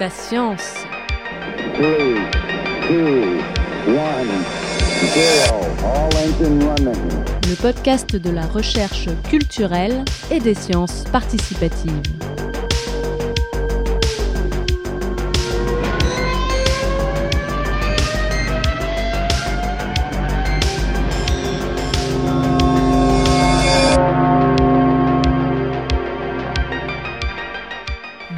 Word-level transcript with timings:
science. 0.10 0.84
All 5.84 6.10
engine 6.18 6.60
running. 6.64 6.94
Le 7.48 7.56
podcast 7.62 8.16
de 8.16 8.32
la 8.32 8.48
recherche 8.48 9.10
culturelle 9.30 10.04
et 10.32 10.40
des 10.40 10.56
sciences 10.56 11.04
participatives. 11.12 12.02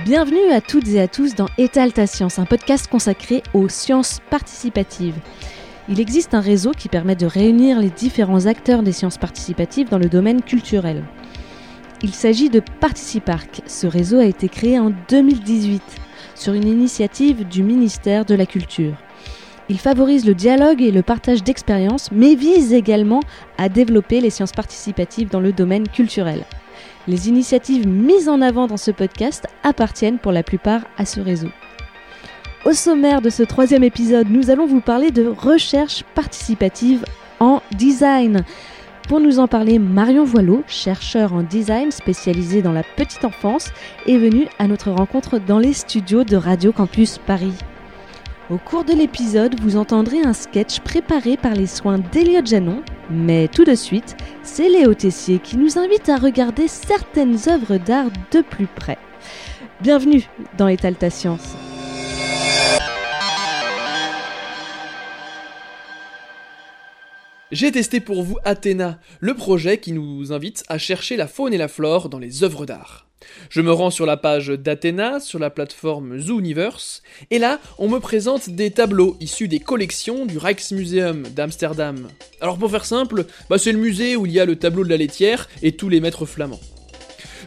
Bienvenue 0.06 0.52
à 0.52 0.62
toutes 0.62 0.88
et 0.90 1.02
à 1.02 1.08
tous 1.08 1.34
dans 1.34 1.48
Étale 1.58 1.92
ta 1.92 2.06
science, 2.06 2.38
un 2.38 2.46
podcast 2.46 2.86
consacré 2.86 3.42
aux 3.56 3.70
sciences 3.70 4.20
participatives. 4.30 5.16
Il 5.90 6.00
existe 6.00 6.36
un 6.36 6.42
réseau 6.42 6.74
qui 6.78 6.90
permet 6.90 7.16
de 7.16 7.26
réunir 7.26 7.80
les 7.80 7.90
différents 7.90 8.46
acteurs 8.46 8.84
des 8.84 8.92
sciences 8.92 9.18
participatives 9.18 9.90
dans 9.90 9.98
le 9.98 10.08
domaine 10.08 10.44
culturel. 10.44 11.04
Il 12.04 12.14
s'agit 12.14 12.52
de 12.52 12.62
Participarc. 12.80 13.64
Ce 13.66 13.88
réseau 13.88 14.20
a 14.20 14.26
été 14.26 14.48
créé 14.48 14.78
en 14.78 14.94
2018 15.10 15.82
sur 16.36 16.54
une 16.54 16.68
initiative 16.68 17.48
du 17.48 17.64
ministère 17.64 18.26
de 18.26 18.36
la 18.36 18.46
Culture. 18.46 18.94
Il 19.70 19.80
favorise 19.80 20.28
le 20.28 20.36
dialogue 20.36 20.84
et 20.84 20.92
le 20.92 21.02
partage 21.02 21.44
d'expériences, 21.44 22.12
mais 22.12 22.36
vise 22.36 22.74
également 22.74 23.22
à 23.58 23.70
développer 23.70 24.22
les 24.22 24.30
sciences 24.30 24.52
participatives 24.52 25.30
dans 25.30 25.40
le 25.40 25.52
domaine 25.52 25.88
culturel. 25.88 26.46
Les 27.08 27.30
initiatives 27.30 27.88
mises 27.88 28.30
en 28.30 28.42
avant 28.42 28.68
dans 28.68 28.78
ce 28.78 28.92
podcast 28.92 29.48
appartiennent 29.64 30.18
pour 30.18 30.32
la 30.32 30.44
plupart 30.44 30.82
à 30.98 31.06
ce 31.06 31.20
réseau. 31.20 31.50
Au 32.66 32.74
sommaire 32.74 33.22
de 33.22 33.30
ce 33.30 33.44
troisième 33.44 33.84
épisode, 33.84 34.28
nous 34.30 34.50
allons 34.50 34.66
vous 34.66 34.82
parler 34.82 35.12
de 35.12 35.28
recherche 35.28 36.04
participative 36.16 37.06
en 37.40 37.62
design. 37.78 38.44
Pour 39.08 39.20
nous 39.20 39.38
en 39.38 39.48
parler, 39.48 39.78
Marion 39.78 40.24
Voileau, 40.24 40.64
chercheur 40.68 41.34
en 41.34 41.44
design 41.44 41.92
spécialisé 41.92 42.64
dans 42.64 42.72
la 42.72 42.82
petite 42.82 43.24
enfance, 43.24 43.72
est 44.08 44.18
venue 44.18 44.48
à 44.58 44.68
notre 44.68 44.90
rencontre 44.90 45.38
dans 45.38 45.60
les 45.60 45.74
studios 45.74 46.24
de 46.24 46.36
Radio 46.36 46.72
Campus 46.72 47.20
Paris. 47.20 47.54
Au 48.52 48.60
cours 48.60 48.84
de 48.84 48.94
l'épisode, 48.94 49.60
vous 49.60 49.76
entendrez 49.76 50.22
un 50.22 50.34
sketch 50.34 50.80
préparé 50.82 51.36
par 51.36 51.54
les 51.54 51.66
soins 51.66 51.98
d'Eliott 51.98 52.46
Janon, 52.46 52.84
mais 53.10 53.48
tout 53.48 53.64
de 53.64 53.74
suite, 53.74 54.16
c'est 54.44 54.70
Léo 54.70 54.94
Tessier 54.94 55.40
qui 55.40 55.58
nous 55.58 55.80
invite 55.80 56.10
à 56.10 56.18
regarder 56.18 56.68
certaines 56.68 57.38
œuvres 57.48 57.78
d'art 57.78 58.12
de 58.32 58.42
plus 58.42 58.68
près. 58.68 59.00
Bienvenue 59.82 60.30
dans 60.60 60.68
Étale 60.68 60.94
ta 60.94 61.10
science. 61.10 61.56
J'ai 67.52 67.72
testé 67.72 68.00
pour 68.00 68.24
vous 68.24 68.38
Athéna, 68.44 69.00
le 69.20 69.36
projet 69.36 69.78
qui 69.78 69.92
nous 69.92 70.34
invite 70.34 70.64
à 70.68 70.80
chercher 70.80 71.16
la 71.16 71.28
faune 71.28 71.54
et 71.54 71.60
la 71.60 71.68
flore 71.68 72.10
dans 72.10 72.18
les 72.18 72.44
œuvres 72.44 72.66
d'art. 72.66 73.06
Je 73.52 73.62
me 73.62 73.72
rends 73.72 73.92
sur 73.92 74.08
la 74.08 74.18
page 74.18 74.48
d'Athéna, 74.48 75.20
sur 75.20 75.38
la 75.38 75.52
plateforme 75.52 76.20
Zooniverse, 76.20 77.04
et 77.30 77.38
là, 77.38 77.60
on 77.78 77.88
me 77.88 78.00
présente 78.00 78.50
des 78.50 78.72
tableaux 78.72 79.16
issus 79.20 79.48
des 79.48 79.60
collections 79.60 80.26
du 80.26 80.40
Rijksmuseum 80.40 81.28
d'Amsterdam. 81.36 82.08
Alors 82.42 82.58
pour 82.58 82.72
faire 82.72 82.86
simple, 82.86 83.26
bah 83.48 83.60
c'est 83.60 83.72
le 83.72 83.80
musée 83.80 84.16
où 84.16 84.26
il 84.26 84.32
y 84.32 84.40
a 84.40 84.46
le 84.46 84.56
tableau 84.56 84.84
de 84.84 84.90
la 84.90 84.98
laitière 84.98 85.48
et 85.62 85.74
tous 85.74 85.90
les 85.90 86.00
maîtres 86.00 86.26
flamands. 86.26 86.60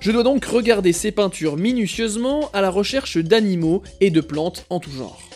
Je 0.00 0.12
dois 0.12 0.22
donc 0.22 0.44
regarder 0.44 0.92
ces 0.92 1.10
peintures 1.10 1.56
minutieusement 1.56 2.50
à 2.52 2.60
la 2.60 2.70
recherche 2.70 3.16
d'animaux 3.16 3.82
et 4.00 4.10
de 4.10 4.20
plantes 4.20 4.64
en 4.70 4.78
tout 4.78 4.92
genre. 4.92 5.27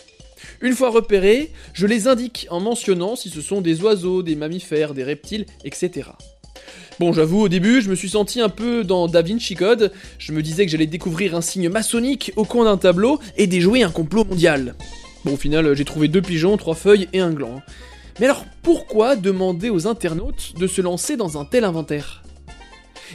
Une 0.61 0.75
fois 0.75 0.91
repérés, 0.91 1.51
je 1.73 1.87
les 1.87 2.09
indique 2.09 2.47
en 2.51 2.61
mentionnant 2.61 3.17
si 3.17 3.29
ce 3.29 3.41
sont 3.41 3.61
des 3.61 3.83
oiseaux, 3.83 4.23
des 4.23 4.37
mammifères, 4.37 4.95
des 4.95 5.05
reptiles, 5.05 5.47
etc. 5.65 6.11
Bon, 7.01 7.13
j'avoue, 7.13 7.41
au 7.41 7.49
début, 7.49 7.81
je 7.81 7.91
me 7.91 7.95
suis 7.95 8.11
senti 8.11 8.41
un 8.41 8.49
peu 8.49 8.85
dans 8.85 9.09
Da 9.09 9.23
Vinci 9.23 9.55
Code. 9.55 9.93
Je 10.19 10.33
me 10.33 10.43
disais 10.43 10.67
que 10.67 10.71
j'allais 10.71 10.87
découvrir 10.87 11.35
un 11.35 11.41
signe 11.41 11.69
maçonnique 11.69 12.33
au 12.37 12.45
coin 12.45 12.65
d'un 12.65 12.77
tableau 12.77 13.19
et 13.37 13.47
déjouer 13.47 13.83
un 13.83 13.91
complot 13.91 14.25
mondial. 14.25 14.75
Bon, 15.25 15.35
au 15.35 15.37
final, 15.37 15.75
j'ai 15.75 15.85
trouvé 15.85 16.09
deux 16.09 16.23
pigeons, 16.23 16.57
trois 16.57 16.75
feuilles 16.75 17.09
et 17.13 17.21
un 17.21 17.33
gland. 17.33 17.63
Mais 18.21 18.27
alors, 18.27 18.45
pourquoi 18.63 19.17
demander 19.17 19.71
aux 19.71 19.87
internautes 19.87 20.53
de 20.59 20.67
se 20.67 20.81
lancer 20.81 21.17
dans 21.17 21.39
un 21.39 21.45
tel 21.45 21.65
inventaire? 21.65 22.22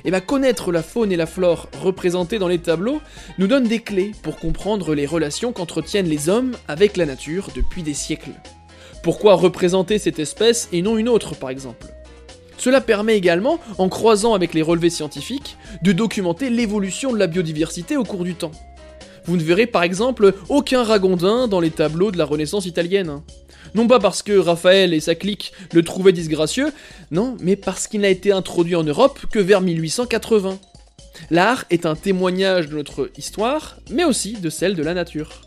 Et 0.06 0.12
bien 0.12 0.20
connaître 0.20 0.72
la 0.72 0.84
faune 0.84 1.12
et 1.12 1.18
la 1.18 1.26
flore 1.26 1.70
représentées 1.82 2.40
dans 2.40 2.48
les 2.48 2.60
tableaux 2.60 3.02
nous 3.38 3.48
donne 3.48 3.68
des 3.68 3.80
clés 3.80 4.12
pour 4.22 4.38
comprendre 4.38 4.96
les 4.96 5.06
relations 5.06 5.54
qu'entretiennent 5.54 6.10
les 6.10 6.30
hommes 6.30 6.56
avec 6.68 6.98
la 6.98 7.06
nature 7.06 7.50
depuis 7.56 7.84
des 7.84 7.94
siècles. 7.94 8.34
Pourquoi 9.04 9.36
représenter 9.36 10.00
cette 10.00 10.20
espèce 10.20 10.70
et 10.72 10.82
non 10.82 10.98
une 10.98 11.10
autre 11.10 11.36
par 11.36 11.50
exemple? 11.50 11.88
Cela 12.58 12.82
permet 12.82 13.16
également, 13.16 13.60
en 13.78 13.88
croisant 13.88 14.34
avec 14.34 14.54
les 14.54 14.64
relevés 14.64 14.90
scientifiques, 14.90 15.58
de 15.84 15.92
documenter 15.92 16.50
l'évolution 16.50 17.14
de 17.14 17.18
la 17.20 17.28
biodiversité 17.28 17.98
au 17.98 18.04
cours 18.04 18.24
du 18.24 18.34
temps. 18.34 18.52
Vous 19.26 19.38
ne 19.38 19.44
verrez 19.44 19.68
par 19.68 19.84
exemple 19.84 20.34
aucun 20.50 20.84
ragondin 20.84 21.48
dans 21.48 21.60
les 21.60 21.70
tableaux 21.70 22.12
de 22.12 22.18
la 22.18 22.26
Renaissance 22.26 22.66
italienne. 22.66 23.22
Non 23.76 23.88
pas 23.88 24.00
parce 24.00 24.24
que 24.24 24.38
Raphaël 24.38 24.94
et 24.94 25.00
sa 25.00 25.16
clique 25.16 25.54
le 25.74 25.84
trouvaient 25.84 26.12
disgracieux, 26.12 26.72
non, 27.12 27.38
mais 27.40 27.56
parce 27.56 27.88
qu'il 27.88 28.02
n'a 28.02 28.10
été 28.10 28.32
introduit 28.32 28.76
en 28.76 28.84
Europe 28.84 29.20
que 29.32 29.40
vers 29.40 29.62
1880. 29.62 30.60
L'art 31.32 31.66
est 31.70 31.86
un 31.86 31.96
témoignage 31.96 32.70
de 32.70 32.76
notre 32.76 33.10
histoire, 33.18 33.78
mais 33.90 34.04
aussi 34.04 34.34
de 34.34 34.50
celle 34.50 34.76
de 34.76 34.84
la 34.84 34.94
nature. 34.94 35.42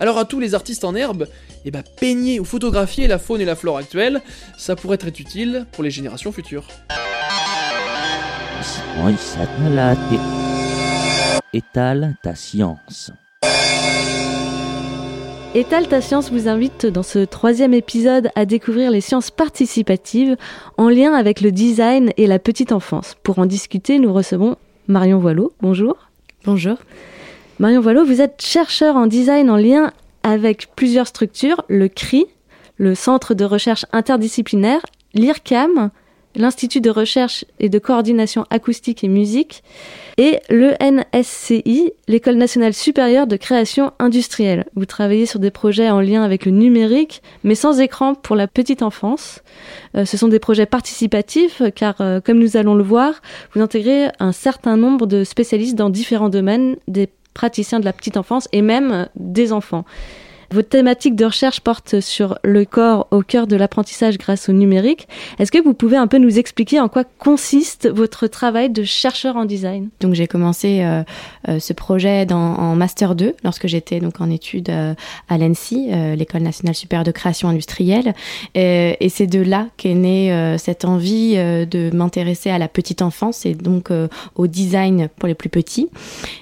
Alors 0.00 0.18
à 0.18 0.24
tous 0.24 0.40
les 0.40 0.54
artistes 0.54 0.84
en 0.84 0.94
herbe, 0.94 1.28
eh 1.64 1.70
ben, 1.70 1.82
peigner 2.00 2.40
ou 2.40 2.44
photographier 2.44 3.06
la 3.06 3.18
faune 3.18 3.40
et 3.40 3.44
la 3.44 3.56
flore 3.56 3.78
actuelle, 3.78 4.20
ça 4.58 4.74
pourrait 4.74 4.98
être 5.00 5.20
utile 5.20 5.66
pour 5.72 5.84
les 5.84 5.90
générations 5.90 6.32
futures. 6.32 6.66
Étale 15.56 15.88
ta 15.88 16.02
science 16.02 16.30
vous 16.30 16.48
invite 16.48 16.84
dans 16.84 17.02
ce 17.02 17.20
troisième 17.20 17.72
épisode 17.72 18.28
à 18.34 18.44
découvrir 18.44 18.90
les 18.90 19.00
sciences 19.00 19.30
participatives 19.30 20.36
en 20.76 20.90
lien 20.90 21.14
avec 21.14 21.40
le 21.40 21.50
design 21.50 22.12
et 22.18 22.26
la 22.26 22.38
petite 22.38 22.72
enfance. 22.72 23.16
Pour 23.22 23.38
en 23.38 23.46
discuter, 23.46 23.98
nous 23.98 24.12
recevons 24.12 24.56
Marion 24.86 25.18
Voileau. 25.18 25.54
Bonjour. 25.62 25.96
Bonjour. 26.44 26.76
Marion 27.58 27.80
Voileau, 27.80 28.04
vous 28.04 28.20
êtes 28.20 28.42
chercheur 28.42 28.96
en 28.96 29.06
design 29.06 29.48
en 29.48 29.56
lien 29.56 29.92
avec 30.22 30.68
plusieurs 30.76 31.06
structures, 31.06 31.64
le 31.68 31.88
CRI, 31.88 32.26
le 32.76 32.94
Centre 32.94 33.32
de 33.32 33.46
recherche 33.46 33.86
interdisciplinaire, 33.92 34.82
l'IRCAM, 35.14 35.90
l'Institut 36.36 36.80
de 36.80 36.90
recherche 36.90 37.44
et 37.58 37.68
de 37.68 37.78
coordination 37.78 38.44
acoustique 38.50 39.02
et 39.02 39.08
musique, 39.08 39.62
et 40.18 40.40
le 40.48 40.74
NSCI, 40.80 41.92
l'École 42.08 42.36
nationale 42.36 42.72
supérieure 42.72 43.26
de 43.26 43.36
création 43.36 43.92
industrielle. 43.98 44.64
Vous 44.74 44.86
travaillez 44.86 45.26
sur 45.26 45.40
des 45.40 45.50
projets 45.50 45.90
en 45.90 46.00
lien 46.00 46.22
avec 46.22 46.46
le 46.46 46.52
numérique, 46.52 47.22
mais 47.44 47.54
sans 47.54 47.80
écran 47.80 48.14
pour 48.14 48.36
la 48.36 48.46
petite 48.46 48.82
enfance. 48.82 49.42
Euh, 49.96 50.04
ce 50.04 50.16
sont 50.16 50.28
des 50.28 50.38
projets 50.38 50.66
participatifs, 50.66 51.62
car 51.74 51.96
euh, 52.00 52.20
comme 52.20 52.38
nous 52.38 52.56
allons 52.56 52.74
le 52.74 52.84
voir, 52.84 53.20
vous 53.52 53.60
intégrez 53.60 54.08
un 54.20 54.32
certain 54.32 54.76
nombre 54.76 55.06
de 55.06 55.24
spécialistes 55.24 55.76
dans 55.76 55.90
différents 55.90 56.28
domaines, 56.28 56.76
des 56.88 57.08
praticiens 57.34 57.80
de 57.80 57.84
la 57.84 57.92
petite 57.92 58.16
enfance 58.16 58.48
et 58.52 58.62
même 58.62 59.08
des 59.16 59.52
enfants. 59.52 59.84
Votre 60.52 60.68
thématique 60.68 61.16
de 61.16 61.24
recherche 61.24 61.60
porte 61.60 62.00
sur 62.00 62.38
le 62.44 62.64
corps 62.64 63.08
au 63.10 63.22
cœur 63.22 63.46
de 63.46 63.56
l'apprentissage 63.56 64.18
grâce 64.18 64.48
au 64.48 64.52
numérique. 64.52 65.08
Est-ce 65.38 65.50
que 65.50 65.62
vous 65.62 65.74
pouvez 65.74 65.96
un 65.96 66.06
peu 66.06 66.18
nous 66.18 66.38
expliquer 66.38 66.80
en 66.80 66.88
quoi 66.88 67.04
consiste 67.18 67.88
votre 67.88 68.26
travail 68.26 68.70
de 68.70 68.84
chercheur 68.84 69.36
en 69.36 69.44
design? 69.44 69.88
Donc 70.00 70.14
j'ai 70.14 70.26
commencé 70.26 70.80
euh, 70.82 71.02
euh, 71.48 71.58
ce 71.58 71.72
projet 71.72 72.26
en 72.32 72.76
master 72.76 73.14
2 73.14 73.34
lorsque 73.44 73.66
j'étais 73.66 74.00
donc 74.00 74.20
en 74.20 74.30
études 74.30 74.70
euh, 74.70 74.94
à 75.28 75.38
l'ENSI, 75.38 75.90
l'école 76.16 76.42
nationale 76.42 76.74
supérieure 76.74 77.04
de 77.04 77.10
création 77.10 77.48
industrielle, 77.48 78.14
et, 78.54 78.96
et 79.00 79.08
c'est 79.08 79.26
de 79.26 79.40
là 79.40 79.66
qu'est 79.76 79.94
née 79.94 80.56
cette 80.58 80.84
envie 80.84 81.36
de 81.36 81.90
m'intéresser 81.94 82.50
à 82.50 82.58
la 82.58 82.68
petite 82.68 83.02
enfance 83.02 83.46
et 83.46 83.54
donc 83.54 83.90
au 84.34 84.46
design 84.46 85.08
pour 85.18 85.28
les 85.28 85.34
plus 85.34 85.48
petits. 85.48 85.88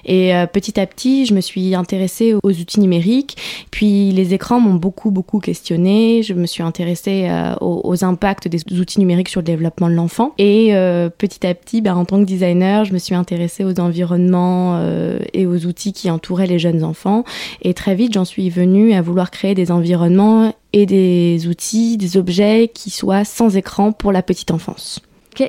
Et 0.05 0.31
petit 0.51 0.79
à 0.79 0.85
petit, 0.85 1.25
je 1.25 1.33
me 1.33 1.41
suis 1.41 1.75
intéressée 1.75 2.33
aux 2.33 2.51
outils 2.51 2.79
numériques, 2.79 3.37
puis 3.71 3.94
les 4.11 4.33
écrans 4.33 4.59
m'ont 4.59 4.75
beaucoup, 4.75 5.11
beaucoup 5.11 5.39
questionné. 5.39 6.23
Je 6.23 6.33
me 6.33 6.45
suis 6.45 6.63
intéressée 6.63 7.27
euh, 7.29 7.55
aux, 7.61 8.03
impacts 8.03 8.47
des 8.47 8.59
outils 8.79 8.99
numériques 8.99 9.29
sur 9.29 9.41
le 9.41 9.45
développement 9.45 9.89
de 9.89 9.95
l'enfant. 9.95 10.33
Et 10.37 10.75
euh, 10.75 11.09
petit 11.09 11.45
à 11.45 11.53
petit, 11.53 11.81
bah, 11.81 11.95
en 11.95 12.05
tant 12.05 12.19
que 12.19 12.25
designer, 12.25 12.85
je 12.85 12.93
me 12.93 12.97
suis 12.97 13.15
intéressée 13.15 13.63
aux 13.63 13.79
environnements 13.79 14.77
euh, 14.77 15.19
et 15.33 15.45
aux 15.45 15.65
outils 15.65 15.93
qui 15.93 16.09
entouraient 16.09 16.47
les 16.47 16.59
jeunes 16.59 16.83
enfants. 16.83 17.23
Et 17.61 17.73
très 17.73 17.95
vite, 17.95 18.13
j'en 18.13 18.25
suis 18.25 18.49
venue 18.49 18.93
à 18.93 19.01
vouloir 19.01 19.31
créer 19.31 19.55
des 19.55 19.71
environnements 19.71 20.53
et 20.73 20.85
des 20.85 21.47
outils, 21.47 21.97
des 21.97 22.17
objets 22.17 22.69
qui 22.73 22.89
soient 22.89 23.23
sans 23.23 23.55
écran 23.55 23.91
pour 23.91 24.11
la 24.11 24.21
petite 24.21 24.51
enfance. 24.51 24.99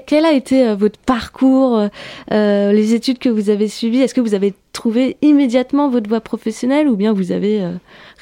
Quel 0.06 0.24
a 0.24 0.32
été 0.32 0.74
votre 0.74 0.98
parcours, 0.98 1.80
les 2.32 2.94
études 2.94 3.18
que 3.18 3.28
vous 3.28 3.50
avez 3.50 3.68
suivies? 3.68 4.00
Est-ce 4.00 4.14
que 4.14 4.20
vous 4.20 4.34
avez 4.34 4.52
trouvé 4.76 5.16
immédiatement 5.22 5.88
votre 5.88 6.08
voie 6.08 6.20
professionnelle 6.20 6.88
ou 6.88 6.96
bien 6.96 7.12
vous 7.12 7.32
avez 7.32 7.66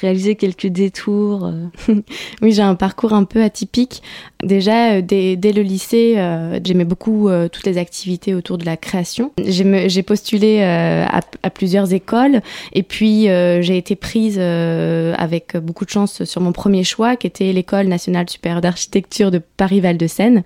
réaliser 0.01 0.35
quelques 0.35 0.67
détours 0.67 1.47
euh. 1.47 1.95
Oui, 2.43 2.53
j'ai 2.53 2.63
un 2.63 2.75
parcours 2.75 3.13
un 3.13 3.25
peu 3.25 3.43
atypique. 3.43 4.03
Déjà, 4.43 4.95
euh, 4.95 5.03
dès, 5.03 5.37
le 5.37 5.63
lycée, 5.63 6.15
euh, 6.17 6.59
j'aimais 6.63 6.85
beaucoup 6.85 7.29
toutes 7.53 7.67
les 7.67 7.79
activités 7.79 8.35
autour 8.35 8.59
de 8.59 8.65
la 8.65 8.77
création. 8.77 9.33
J'ai 9.39 10.03
postulé 10.03 10.63
à, 10.63 11.51
plusieurs 11.51 11.93
écoles 11.93 12.41
et 12.73 12.83
puis 12.83 13.25
j'ai 13.25 13.77
été 13.77 13.97
prise 13.97 14.39
avec 14.39 15.57
beaucoup 15.57 15.85
de 15.85 15.91
chance 15.91 16.25
sur 16.25 16.41
mon 16.41 16.53
premier 16.53 16.85
choix 16.85 17.17
qui 17.17 17.27
était 17.27 17.53
l'école 17.53 17.87
nationale 17.87 18.29
supérieure 18.29 18.61
d'architecture 18.61 19.31
de 19.31 19.39
Paris-Val-de-Seine. 19.39 20.43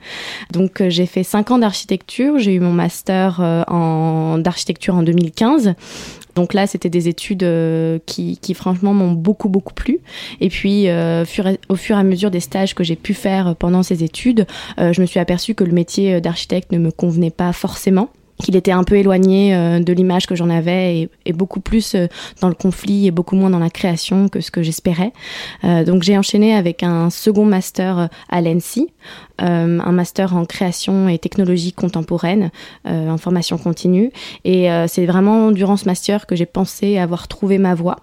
Donc 0.52 0.82
j'ai 0.88 1.06
fait 1.06 1.22
cinq 1.22 1.50
ans 1.50 1.58
d'architecture, 1.58 2.38
j'ai 2.38 2.54
eu 2.54 2.60
mon 2.60 2.72
master 2.72 3.64
en 3.68 4.38
d'architecture 4.38 4.94
en 4.94 5.02
2015 5.02 5.74
donc 6.38 6.54
là, 6.54 6.68
c'était 6.68 6.88
des 6.88 7.08
études 7.08 7.42
euh, 7.42 7.98
qui, 8.06 8.38
franchement 8.54 8.94
m'ont 8.94 9.10
beaucoup 9.10 9.48
beaucoup 9.48 9.74
plu. 9.74 9.98
Et 10.40 10.50
puis, 10.50 10.88
euh, 10.88 11.24
au 11.68 11.74
fur 11.74 11.96
et 11.96 11.98
à 12.00 12.04
mesure 12.04 12.30
des 12.30 12.38
stages 12.38 12.76
que 12.76 12.84
j'ai 12.84 12.94
pu 12.94 13.12
faire 13.12 13.56
pendant 13.56 13.82
ces 13.82 14.04
études, 14.04 14.46
euh, 14.78 14.92
je 14.92 15.00
me 15.00 15.06
suis 15.06 15.18
aperçue 15.18 15.56
que 15.56 15.64
le 15.64 15.72
métier 15.72 16.20
d'architecte 16.20 16.70
ne 16.70 16.78
me 16.78 16.92
convenait 16.92 17.32
pas 17.32 17.52
forcément 17.52 18.10
qu'il 18.40 18.54
était 18.54 18.70
un 18.70 18.84
peu 18.84 18.94
éloigné 18.94 19.80
de 19.80 19.92
l'image 19.92 20.28
que 20.28 20.36
j'en 20.36 20.48
avais 20.48 21.10
et, 21.26 21.32
beaucoup 21.32 21.58
plus 21.58 21.96
dans 22.40 22.46
le 22.46 22.54
conflit 22.54 23.08
et 23.08 23.10
beaucoup 23.10 23.34
moins 23.34 23.50
dans 23.50 23.58
la 23.58 23.68
création 23.68 24.28
que 24.28 24.40
ce 24.40 24.52
que 24.52 24.62
j'espérais. 24.62 25.12
donc 25.64 26.04
j'ai 26.04 26.16
enchaîné 26.16 26.54
avec 26.54 26.84
un 26.84 27.10
second 27.10 27.44
master 27.44 28.08
à 28.28 28.40
l'ENSI 28.40 28.92
euh, 29.40 29.78
un 29.80 29.92
master 29.92 30.34
en 30.34 30.44
création 30.44 31.08
et 31.08 31.18
technologie 31.18 31.72
contemporaine, 31.72 32.50
euh, 32.86 33.08
en 33.08 33.18
formation 33.18 33.56
continue. 33.56 34.10
Et 34.44 34.70
euh, 34.70 34.86
c'est 34.88 35.06
vraiment 35.06 35.52
durant 35.52 35.76
ce 35.76 35.84
master 35.84 36.26
que 36.26 36.34
j'ai 36.34 36.46
pensé 36.46 36.98
avoir 36.98 37.28
trouvé 37.28 37.58
ma 37.58 37.74
voie. 37.74 37.96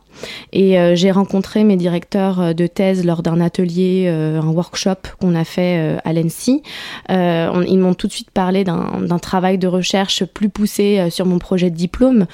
Et 0.54 0.78
j'ai 0.96 1.12
rencontré 1.12 1.66
mes 1.66 1.76
directeurs 1.76 2.56
de 2.56 2.68
thèse 2.68 3.06
lors 3.06 3.22
d'un 3.22 3.42
atelier, 3.42 4.08
un 4.08 4.48
workshop 4.48 4.96
qu'on 5.20 5.36
a 5.36 5.44
fait 5.44 5.98
à 6.06 6.14
l'ENSI. 6.14 6.64
ils 7.10 7.78
m'ont 7.78 7.94
tout 7.96 8.08
de 8.08 8.14
suite 8.14 8.32
parlé 8.32 8.64
d'un 8.64 9.20
travail 9.20 9.58
de 9.58 9.68
recherche 9.68 10.24
plus 10.24 10.48
poussé 10.48 11.10
sur 11.10 11.26
mon 11.26 11.38
projet 11.38 11.70
de 11.70 11.76
diplôme. 11.76 12.28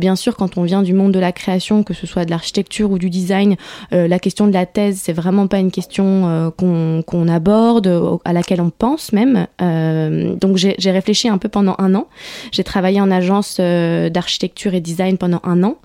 bien 0.00 0.16
sûr, 0.16 0.34
quand 0.34 0.58
on 0.58 0.64
vient 0.64 0.82
du 0.82 0.92
monde 0.92 1.12
de 1.12 1.20
la 1.20 1.30
création, 1.30 1.84
que 1.84 1.94
ce 1.94 2.04
soit 2.04 2.24
de 2.24 2.30
l'architecture 2.30 2.90
ou 2.90 2.98
du 2.98 3.10
design, 3.10 3.54
la 3.92 4.18
question 4.18 4.48
de 4.48 4.52
la 4.52 4.66
thèse, 4.66 5.00
c'est 5.00 5.12
vraiment 5.12 5.46
pas 5.46 5.60
une 5.60 5.70
question 5.70 6.52
qu'on 6.56 7.28
aborde, 7.28 8.18
à 8.24 8.32
la 8.32 8.39
laquelle 8.40 8.62
on 8.62 8.70
pense 8.70 9.12
même. 9.12 9.46
Euh, 9.60 10.34
donc 10.34 10.56
j'ai 10.56 10.90
réfléchi 10.90 11.28
un 11.28 11.36
peu 11.36 11.50
pendant 11.50 11.74
un 11.78 11.94
an. 11.94 12.08
J'ai 12.52 12.64
travaillé 12.64 13.00
en 13.00 13.10
agence 13.10 13.58
euh, 13.60 14.08
d'architecture 14.08 14.72
et 14.72 14.80
design 14.80 15.18
pendant 15.18 15.40
un 15.44 15.62
an. 15.62 15.76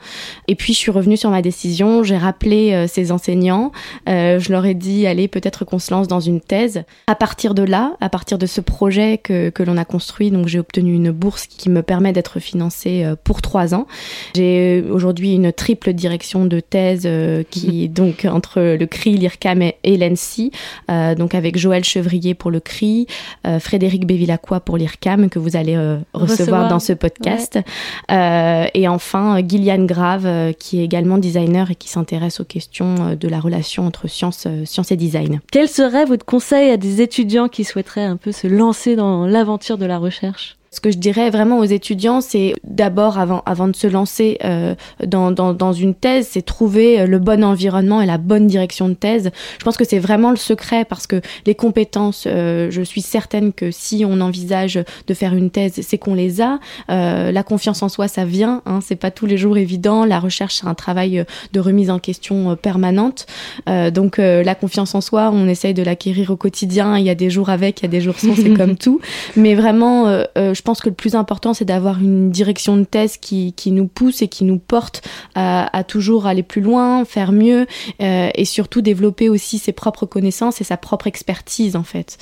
Et 0.47 0.55
puis 0.55 0.73
je 0.73 0.79
suis 0.79 0.91
revenue 0.91 1.17
sur 1.17 1.29
ma 1.31 1.41
décision. 1.41 2.03
J'ai 2.03 2.15
rappelé 2.15 2.71
euh, 2.71 2.87
ces 2.87 3.11
enseignants. 3.11 3.73
je 4.07 4.51
leur 4.51 4.65
ai 4.65 4.73
dit 4.73 5.05
allez 5.05 5.27
peut-être 5.27 5.65
qu'on 5.65 5.79
se 5.79 5.93
lance 5.93 6.07
dans 6.07 6.21
une 6.21 6.39
thèse. 6.39 6.83
À 7.07 7.15
partir 7.15 7.53
de 7.53 7.63
là, 7.63 7.97
à 7.99 8.07
partir 8.07 8.37
de 8.37 8.45
ce 8.45 8.61
projet 8.61 9.17
que, 9.17 9.49
que 9.49 9.63
l'on 9.63 9.75
a 9.75 9.85
construit, 9.85 10.31
donc 10.31 10.47
j'ai 10.47 10.59
obtenu 10.59 10.93
une 10.93 11.11
bourse 11.11 11.47
qui 11.47 11.69
me 11.69 11.81
permet 11.81 12.13
d'être 12.13 12.39
financée 12.39 13.05
pour 13.25 13.41
trois 13.41 13.75
ans. 13.75 13.85
J'ai 14.33 14.83
aujourd'hui 14.89 15.33
une 15.33 15.51
triple 15.51 15.91
direction 15.91 16.45
de 16.45 16.61
thèse 16.61 17.07
qui 17.49 17.89
donc 17.89 18.25
entre 18.25 18.61
le 18.61 18.85
CRI, 18.85 19.17
l'IRCAM 19.17 19.61
et 19.61 19.97
l'ENSI, 19.97 20.51
donc 21.17 21.35
avec 21.35 21.57
Joël 21.57 21.83
Chevrier 21.83 22.33
pour 22.33 22.44
le 22.49 22.59
CRI, 22.59 23.07
euh, 23.45 23.59
Frédéric 23.59 24.05
Bévilacqua 24.05 24.59
pour 24.59 24.77
l'IRCAM 24.77 25.29
que 25.29 25.39
vous 25.39 25.55
allez 25.55 25.75
euh, 25.75 25.97
recevoir, 26.13 26.67
dans 26.69 26.79
ce 26.79 26.93
podcast. 26.93 27.59
Euh, 28.11 28.65
et 28.73 28.87
enfin, 28.87 29.39
Gillian 29.45 29.85
Grave, 29.85 30.53
qui 30.59 30.79
est 30.79 30.83
également 30.83 31.17
designer 31.17 31.71
et 31.71 31.75
qui 31.75 31.89
s'intéresse 31.89 32.39
aux 32.39 32.45
questions 32.45 33.15
de 33.19 33.27
la 33.27 33.39
relation 33.39 33.85
entre 33.85 34.07
science, 34.07 34.47
science 34.65 34.91
et 34.91 34.97
design. 34.97 35.41
Quel 35.51 35.67
serait 35.67 36.05
votre 36.05 36.25
conseil 36.25 36.71
à 36.71 36.77
des 36.77 37.01
étudiants 37.01 37.47
qui 37.47 37.63
souhaiteraient 37.63 38.03
un 38.03 38.17
peu 38.17 38.31
se 38.31 38.47
lancer 38.47 38.95
dans 38.95 39.25
l'aventure 39.25 39.77
de 39.77 39.85
la 39.85 39.97
recherche? 39.97 40.57
Ce 40.75 40.81
que 40.81 40.91
je 40.91 40.97
dirais 40.97 41.29
vraiment 41.29 41.59
aux 41.59 41.63
étudiants, 41.63 42.19
c'est 42.19 42.53
d'abord, 42.65 43.17
avant, 43.17 43.41
avant 43.45 43.69
de 43.69 43.75
se 43.75 43.87
lancer 43.87 44.37
euh, 44.43 44.75
dans, 45.05 45.31
dans, 45.31 45.53
dans, 45.53 45.71
une 45.71 45.95
thèse, 45.95 46.27
c'est 46.31 46.41
trouver 46.41 46.99
euh, 46.99 47.07
le 47.07 47.17
bon 47.17 47.45
environnement 47.45 48.01
et 48.01 48.05
la 48.05 48.17
bonne 48.17 48.47
direction 48.47 48.89
de 48.89 48.93
thèse. 48.93 49.31
Je 49.57 49.63
pense 49.63 49.77
que 49.77 49.85
c'est 49.85 49.99
vraiment 49.99 50.31
le 50.31 50.35
secret 50.35 50.83
parce 50.83 51.07
que 51.07 51.21
les 51.45 51.55
compétences, 51.55 52.25
euh, 52.27 52.69
je 52.71 52.81
suis 52.81 53.01
certaine 53.01 53.53
que 53.53 53.71
si 53.71 54.03
on 54.05 54.19
envisage 54.19 54.77
de 55.07 55.13
faire 55.13 55.33
une 55.33 55.49
thèse, 55.49 55.79
c'est 55.81 55.97
qu'on 55.97 56.13
les 56.13 56.41
a. 56.41 56.59
Euh, 56.89 57.31
la 57.31 57.43
confiance 57.43 57.81
en 57.81 57.87
soi, 57.87 58.09
ça 58.09 58.25
vient. 58.25 58.61
Hein, 58.65 58.79
c'est 58.85 58.97
pas 58.97 59.11
tous 59.11 59.27
les 59.27 59.37
jours 59.37 59.57
évident. 59.57 60.03
La 60.03 60.19
recherche, 60.19 60.55
c'est 60.55 60.67
un 60.67 60.75
travail 60.75 61.23
de 61.53 61.59
remise 61.61 61.89
en 61.89 61.99
question 61.99 62.57
permanente. 62.57 63.27
donc 63.93 64.17
la 64.17 64.55
confiance 64.55 64.93
en 64.93 65.01
soi, 65.01 65.31
on 65.33 65.47
essaye 65.47 65.73
de 65.73 65.83
l'acquérir 65.83 66.31
au 66.31 66.35
quotidien. 66.35 66.97
Il 66.97 67.05
y 67.05 67.09
a 67.09 67.15
des 67.15 67.29
jours 67.29 67.49
avec, 67.49 67.79
il 67.79 67.83
y 67.83 67.85
a 67.85 67.89
des 67.89 68.01
jours 68.01 68.19
sans, 68.19 68.35
c'est 68.35 68.53
comme 68.57 68.75
tout. 68.75 68.99
Mais 69.37 69.55
vraiment, 69.55 70.05
je 70.35 70.61
pense 70.65 70.81
que 70.81 70.89
le 70.89 70.95
plus 70.95 71.15
important, 71.15 71.53
c'est 71.53 71.63
d'avoir 71.63 71.99
une 71.99 72.31
direction 72.31 72.75
de 72.75 72.83
thèse 72.83 73.15
qui, 73.17 73.53
qui, 73.53 73.71
nous 73.71 73.87
pousse 73.87 74.21
et 74.21 74.27
qui 74.27 74.43
nous 74.43 74.59
porte 74.59 75.07
à, 75.35 75.75
à 75.75 75.83
toujours 75.85 76.27
aller 76.27 76.43
plus 76.43 76.61
loin, 76.61 77.05
faire 77.05 77.31
mieux 77.31 77.67
euh, 78.01 78.29
et 78.33 78.45
surtout 78.45 78.81
développer 78.81 79.29
aussi 79.29 79.59
ses 79.59 79.71
propres 79.71 80.05
connaissances 80.05 80.59
et 80.59 80.65
sa 80.65 80.75
propre 80.75 81.07
expertise 81.07 81.75
en 81.75 81.83
fait. 81.83 82.17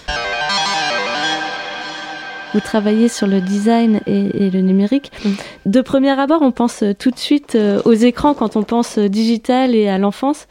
Vous 2.53 2.59
travaillez 2.59 3.07
sur 3.07 3.25
le 3.25 3.41
design 3.41 4.01
et, 4.05 4.45
et 4.45 4.49
le 4.51 4.61
numérique. 4.61 5.11
Mm. 5.25 5.29
De 5.65 5.81
premier 5.81 6.11
abord, 6.11 6.43
on 6.43 6.51
pense 6.51 6.83
tout 6.99 7.09
de 7.09 7.17
suite 7.17 7.55
euh, 7.55 7.81
aux 7.83 7.93
écrans 7.93 8.35
quand 8.35 8.55
on 8.55 8.61
pense 8.61 8.99
digital 8.99 9.73
et 9.73 9.89
à 9.89 9.97
l'enfance. 9.97 10.47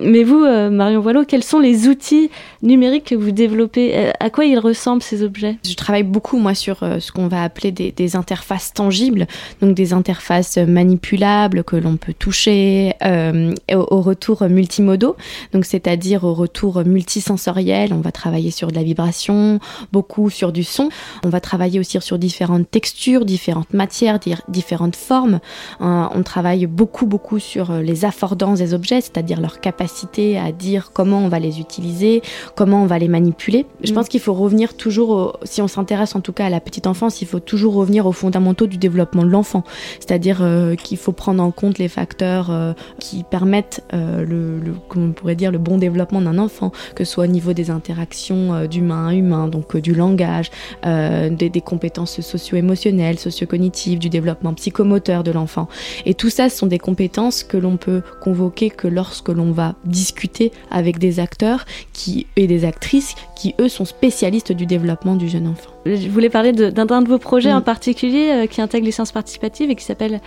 Mais 0.00 0.22
vous, 0.22 0.44
euh, 0.44 0.70
Marion 0.70 1.00
Voileau, 1.00 1.24
quels 1.24 1.42
sont 1.42 1.58
les 1.58 1.88
outils 1.88 2.30
numériques 2.62 3.06
que 3.06 3.14
vous 3.16 3.32
développez 3.32 3.96
euh, 3.96 4.10
À 4.20 4.30
quoi 4.30 4.44
ils 4.44 4.58
ressemblent 4.58 5.02
ces 5.02 5.24
objets? 5.24 5.58
Je 5.66 5.74
travaille 5.74 6.04
beaucoup, 6.04 6.38
moi, 6.38 6.54
sur 6.54 6.84
euh, 6.84 7.00
ce 7.00 7.10
qu'on 7.10 7.26
va 7.26 7.42
appeler 7.42 7.72
des, 7.72 8.16
interfaces 8.16 8.72
tangibles, 8.72 9.26
donc 9.60 9.74
des 9.74 9.92
interfaces 9.92 10.58
manipulables 10.58 11.64
que 11.64 11.76
l'on 11.76 11.96
peut 11.96 12.12
toucher 12.12 12.94
euh, 13.04 13.54
au, 13.72 14.00
retour 14.02 14.44
multimodaux, 14.48 15.16
donc 15.52 15.64
c'est-à-dire 15.64 16.24
au 16.24 16.34
retour 16.34 16.84
multisensoriel. 16.84 17.92
On 17.92 18.00
va 18.00 18.12
travailler 18.12 18.50
sur 18.50 18.68
de 18.68 18.74
la 18.74 18.82
vibration, 18.82 19.58
beaucoup 19.92 20.30
sur 20.30 20.52
du 20.52 20.62
son. 20.62 20.90
On 21.24 21.28
va 21.28 21.40
travailler 21.40 21.80
aussi 21.80 22.00
sur 22.00 22.18
différentes 22.18 22.70
textures, 22.70 23.24
différentes 23.24 23.72
matières, 23.72 24.18
différentes 24.48 24.96
formes. 24.96 25.40
on 25.80 26.22
travaille 26.22 26.66
beaucoup, 26.66 27.06
beaucoup 27.06 27.38
sur 27.38 27.72
les 27.72 28.04
affordances 28.04 28.58
des 28.58 28.74
objets, 28.74 29.00
c'est-à-dire 29.00 29.40
leur 29.40 29.60
capacité 29.60 29.71
capacité 29.72 30.38
à 30.38 30.52
dire 30.52 30.90
comment 30.92 31.18
on 31.24 31.28
va 31.28 31.38
les 31.38 31.58
utiliser, 31.60 32.22
comment 32.54 32.82
on 32.82 32.86
va 32.86 32.98
les 32.98 33.08
manipuler. 33.08 33.66
Je 33.82 33.90
Mm. 33.90 33.94
pense 33.94 34.08
qu'il 34.08 34.20
faut 34.20 34.34
revenir 34.34 34.74
toujours, 34.76 35.10
au- 35.10 35.32
si 35.44 35.62
on 35.62 35.68
s'intéresse 35.68 36.14
en 36.14 36.20
tout 36.20 36.32
cas 36.32 36.46
à 36.46 36.50
la 36.50 36.60
petite 36.60 36.86
enfance, 36.86 37.22
il 37.22 37.26
faut 37.26 37.40
toujours 37.40 37.74
revenir 37.74 38.06
aux 38.06 38.12
fondamentaux 38.12 38.66
du 38.66 38.76
développement 38.76 39.22
de 39.24 39.30
l'enfant. 39.30 39.64
C'est-à-dire 40.00 40.38
euh, 40.42 40.74
qu'il 40.76 40.98
faut 40.98 41.12
prendre 41.12 41.42
en 41.42 41.50
compte 41.50 41.78
les 41.78 41.88
facteurs 41.88 42.50
euh, 42.50 42.72
qui 42.98 43.24
permettent 43.24 43.82
euh, 43.94 44.24
le, 44.24 44.58
le- 44.66 44.74
comment 44.88 45.06
on 45.06 45.12
pourrait 45.12 45.36
dire, 45.36 45.50
le 45.50 45.58
bon 45.58 45.78
développement 45.78 46.20
d'un 46.20 46.38
enfant, 46.38 46.70
que 46.94 47.04
ce 47.04 47.12
soit 47.12 47.24
au 47.24 47.32
niveau 47.38 47.52
des 47.54 47.70
interactions 47.70 48.66
d'humain 48.66 49.08
à 49.08 49.14
humain, 49.14 49.48
donc 49.48 49.76
du 49.76 49.94
langage, 49.94 50.50
des, 50.84 51.48
des 51.50 51.60
compétences 51.60 52.20
socio-émotionnelles, 52.20 53.18
socio-cognitives, 53.18 53.98
du 53.98 54.08
développement 54.10 54.52
psychomoteur 54.54 55.22
de 55.24 55.30
l'enfant. 55.30 55.68
Et 56.06 56.14
tout 56.14 56.30
ça, 56.30 56.48
ce 56.48 56.56
sont 56.58 56.66
des 56.66 56.78
compétences 56.78 57.42
que 57.44 57.56
l'on 57.56 57.76
peut 57.76 58.02
convoquer 58.20 58.68
que 58.70 58.88
lorsque 58.88 59.28
l'on 59.28 59.52
va 59.52 59.61
discuter 59.84 60.52
avec 60.70 60.98
des 60.98 61.20
acteurs 61.20 61.64
qui, 61.92 62.26
et 62.36 62.46
des 62.46 62.64
actrices 62.64 63.14
qui, 63.36 63.54
eux, 63.60 63.68
sont 63.68 63.84
spécialistes 63.84 64.52
du 64.52 64.66
développement 64.66 65.16
du 65.16 65.28
jeune 65.28 65.46
enfant. 65.48 65.70
Je 65.86 66.08
voulais 66.08 66.30
parler 66.30 66.52
d'un 66.52 66.86
de 67.02 67.08
vos 67.08 67.18
projets 67.18 67.52
Mm. 67.52 67.56
en 67.56 67.60
particulier 67.62 68.30
euh, 68.30 68.46
qui 68.46 68.60
intègre 68.60 68.86
les 68.86 68.92
sciences 68.92 69.12
participatives 69.12 69.70
et 69.70 69.74
qui 69.74 69.84
s'appelle 69.84 70.20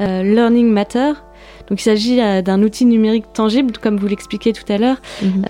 euh, 0.00 0.22
Learning 0.22 0.68
Matter. 0.70 1.12
Donc 1.68 1.80
il 1.80 1.84
s'agit 1.84 2.20
euh, 2.20 2.42
d'un 2.42 2.62
outil 2.62 2.84
numérique 2.84 3.24
tangible, 3.32 3.72
comme 3.78 3.96
vous 3.96 4.06
l'expliquez 4.06 4.52
tout 4.52 4.70
à 4.70 4.78
l'heure, 4.78 5.00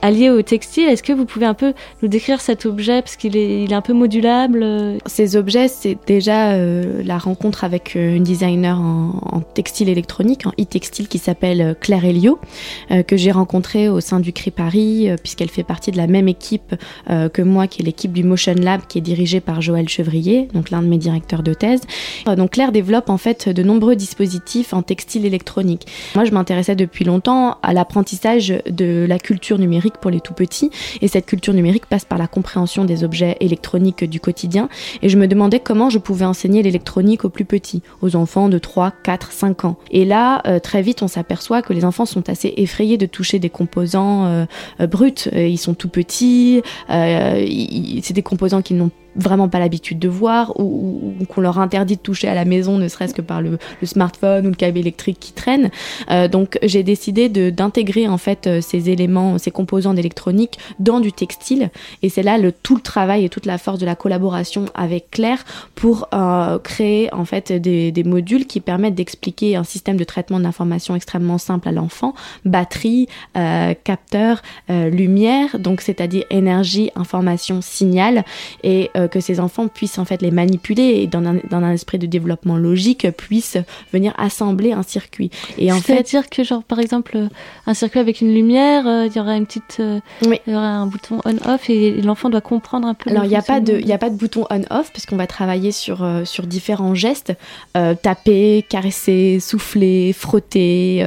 allié 0.02 0.30
au 0.30 0.42
textile. 0.42 0.88
Est-ce 0.88 1.02
que 1.02 1.12
vous 1.12 1.24
pouvez 1.24 1.46
un 1.46 1.54
peu 1.54 1.74
nous 2.02 2.08
décrire 2.08 2.40
cet 2.40 2.66
objet 2.66 3.02
parce 3.02 3.16
qu'il 3.16 3.36
est, 3.36 3.64
il 3.64 3.72
est 3.72 3.74
un 3.74 3.80
peu 3.80 3.92
modulable 3.92 4.62
euh, 4.62 4.98
Ces 5.06 5.36
objets, 5.36 5.68
c'est 5.68 5.98
déjà 6.06 6.52
euh, 6.52 7.02
la 7.04 7.18
rencontre 7.18 7.64
avec 7.64 7.94
une 7.94 8.22
designer 8.22 8.80
en, 8.80 9.20
en 9.22 9.40
textile 9.40 9.88
électronique, 9.88 10.46
en 10.46 10.52
e-textile, 10.60 11.08
qui 11.08 11.18
s'appelle 11.18 11.76
Claire 11.80 12.04
Elio, 12.04 12.38
euh, 12.90 13.02
que 13.02 13.16
j'ai 13.16 13.30
rencontrée 13.30 13.88
au 13.88 14.00
sein 14.00 14.20
du 14.20 14.32
CRI 14.32 14.50
Paris, 14.50 15.10
euh, 15.10 15.16
puisqu'elle 15.16 15.50
fait 15.50 15.62
partie 15.62 15.90
de 15.90 15.96
la 15.96 16.06
même 16.06 16.28
équipe 16.28 16.74
que 17.08 17.42
moi, 17.42 17.66
qui 17.66 17.82
est 17.82 17.84
l'équipe 17.84 18.12
du 18.12 18.24
Motion 18.24 18.54
Lab, 18.54 18.82
qui 18.88 18.98
est 18.98 19.02
dirigée 19.02 19.40
par 19.40 19.60
Joël 19.60 19.88
Chevrier, 19.88 20.48
donc 20.54 20.70
l'un 20.70 20.82
de 20.82 20.86
mes 20.86 20.98
directeurs 20.98 21.42
de 21.42 21.54
thèse. 21.54 21.80
Donc 22.36 22.52
Claire 22.52 22.72
développe 22.72 23.10
en 23.10 23.18
fait 23.18 23.48
de 23.48 23.62
nombreux 23.62 23.96
dispositifs 23.96 24.72
en 24.72 24.82
textile 24.82 25.26
électronique. 25.26 25.81
Moi, 26.14 26.24
je 26.24 26.30
m'intéressais 26.30 26.76
depuis 26.76 27.04
longtemps 27.04 27.58
à 27.62 27.72
l'apprentissage 27.72 28.54
de 28.68 29.06
la 29.08 29.18
culture 29.18 29.58
numérique 29.58 29.94
pour 30.00 30.10
les 30.10 30.20
tout 30.20 30.34
petits, 30.34 30.70
et 31.00 31.08
cette 31.08 31.26
culture 31.26 31.54
numérique 31.54 31.86
passe 31.86 32.04
par 32.04 32.18
la 32.18 32.26
compréhension 32.26 32.84
des 32.84 33.04
objets 33.04 33.36
électroniques 33.40 34.04
du 34.04 34.20
quotidien 34.20 34.68
et 35.02 35.08
je 35.08 35.16
me 35.16 35.26
demandais 35.26 35.60
comment 35.60 35.90
je 35.90 35.98
pouvais 35.98 36.24
enseigner 36.24 36.62
l'électronique 36.62 37.24
aux 37.24 37.28
plus 37.28 37.44
petits, 37.44 37.82
aux 38.00 38.16
enfants 38.16 38.48
de 38.48 38.58
3, 38.58 38.92
4, 39.02 39.32
5 39.32 39.64
ans. 39.64 39.76
Et 39.90 40.04
là, 40.04 40.42
euh, 40.46 40.58
très 40.58 40.82
vite, 40.82 41.02
on 41.02 41.08
s'aperçoit 41.08 41.62
que 41.62 41.72
les 41.72 41.84
enfants 41.84 42.06
sont 42.06 42.28
assez 42.28 42.54
effrayés 42.56 42.98
de 42.98 43.06
toucher 43.06 43.38
des 43.38 43.50
composants 43.50 44.26
euh, 44.26 44.44
euh, 44.80 44.86
bruts. 44.86 45.28
Ils 45.34 45.58
sont 45.58 45.74
tout 45.74 45.88
petits, 45.88 46.62
c'est 46.88 48.12
des 48.12 48.22
composants 48.22 48.62
qu'ils 48.62 48.76
n'ont 48.76 48.90
vraiment 49.16 49.48
pas 49.48 49.58
l'habitude 49.58 49.98
de 49.98 50.08
voir 50.08 50.58
ou, 50.58 51.14
ou- 51.20 51.24
qu'on 51.26 51.40
leur 51.40 51.58
interdit 51.58 51.96
de 51.96 52.00
toucher 52.00 52.28
à 52.28 52.34
la 52.34 52.44
maison, 52.44 52.78
ne 52.78 52.88
serait-ce 52.88 53.14
que 53.14 53.22
par 53.22 53.40
le, 53.42 53.58
le 53.80 53.86
smartphone 53.86 54.46
ou 54.46 54.50
le 54.50 54.56
câble 54.56 54.78
électrique 54.78 55.18
qui 55.20 55.32
traîne. 55.32 55.70
Euh, 56.10 56.28
donc 56.28 56.58
j'ai 56.62 56.82
décidé 56.82 57.28
d'intégrer 57.28 58.08
en 58.08 58.18
fait 58.18 58.46
euh, 58.46 58.60
ces 58.60 58.90
éléments, 58.90 59.38
ces 59.38 59.50
composants 59.50 59.94
d'électronique 59.94 60.58
dans 60.78 61.00
du 61.00 61.12
textile. 61.12 61.70
Et 62.02 62.08
c'est 62.08 62.22
là 62.22 62.38
le, 62.38 62.52
tout 62.52 62.74
le 62.74 62.80
travail 62.80 63.24
et 63.24 63.28
toute 63.28 63.46
la 63.46 63.58
force 63.58 63.78
de 63.78 63.86
la 63.86 63.94
collaboration 63.94 64.66
avec 64.74 65.10
Claire 65.10 65.44
pour 65.74 66.08
euh, 66.14 66.58
créer 66.58 67.12
en 67.12 67.24
fait 67.24 67.52
des, 67.52 67.92
des 67.92 68.04
modules 68.04 68.46
qui 68.46 68.60
permettent 68.60 68.94
d'expliquer 68.94 69.56
un 69.56 69.64
système 69.64 69.96
de 69.96 70.04
traitement 70.04 70.40
d'information 70.40 70.96
extrêmement 70.96 71.38
simple 71.38 71.68
à 71.68 71.72
l'enfant, 71.72 72.14
batterie, 72.44 73.08
euh, 73.36 73.74
capteur, 73.84 74.42
euh, 74.70 74.88
lumière, 74.90 75.58
donc 75.58 75.80
c'est-à-dire 75.80 76.24
énergie, 76.30 76.90
information, 76.96 77.60
signal, 77.62 78.24
et 78.62 78.90
euh, 78.96 79.01
que 79.08 79.20
ces 79.20 79.40
enfants 79.40 79.68
puissent 79.68 79.98
en 79.98 80.04
fait 80.04 80.22
les 80.22 80.30
manipuler 80.30 81.00
et 81.02 81.06
dans 81.06 81.24
un, 81.24 81.34
dans 81.50 81.58
un 81.58 81.72
esprit 81.72 81.98
de 81.98 82.06
développement 82.06 82.56
logique 82.56 83.06
puissent 83.16 83.58
venir 83.92 84.12
assembler 84.18 84.72
un 84.72 84.82
circuit. 84.82 85.30
Et 85.58 85.72
en 85.72 85.76
fait, 85.80 85.94
C'est-à-dire 85.94 86.28
que, 86.30 86.42
genre, 86.44 86.62
par 86.62 86.78
exemple, 86.78 87.16
euh, 87.16 87.28
un 87.66 87.74
circuit 87.74 88.00
avec 88.00 88.20
une 88.20 88.32
lumière, 88.34 88.86
euh, 88.86 89.06
il 89.06 89.16
y 89.16 89.20
aura 89.20 89.36
une 89.36 89.46
petite, 89.46 89.78
euh, 89.80 90.00
Oui. 90.26 90.40
y 90.46 90.52
aura 90.54 90.66
un 90.68 90.86
bouton 90.86 91.20
on/off 91.24 91.68
et 91.70 92.00
l'enfant 92.02 92.30
doit 92.30 92.40
comprendre 92.40 92.86
un 92.88 92.94
peu. 92.94 93.10
Alors, 93.10 93.24
il 93.24 93.28
n'y 93.28 93.36
a, 93.36 93.42
pas 93.42 93.60
de- 93.60 93.78
il 93.78 93.86
y 93.86 93.92
a 93.92 93.98
pas 93.98 94.10
de 94.10 94.16
bouton 94.16 94.46
on-off, 94.50 94.90
puisqu'on 94.92 95.16
va 95.16 95.26
travailler 95.26 95.72
sur, 95.72 96.02
euh, 96.02 96.24
sur 96.24 96.46
différents 96.46 96.94
gestes. 96.94 97.32
Euh, 97.76 97.94
taper, 97.94 98.64
caresser, 98.68 99.38
souffler, 99.40 100.12
frotter, 100.12 101.04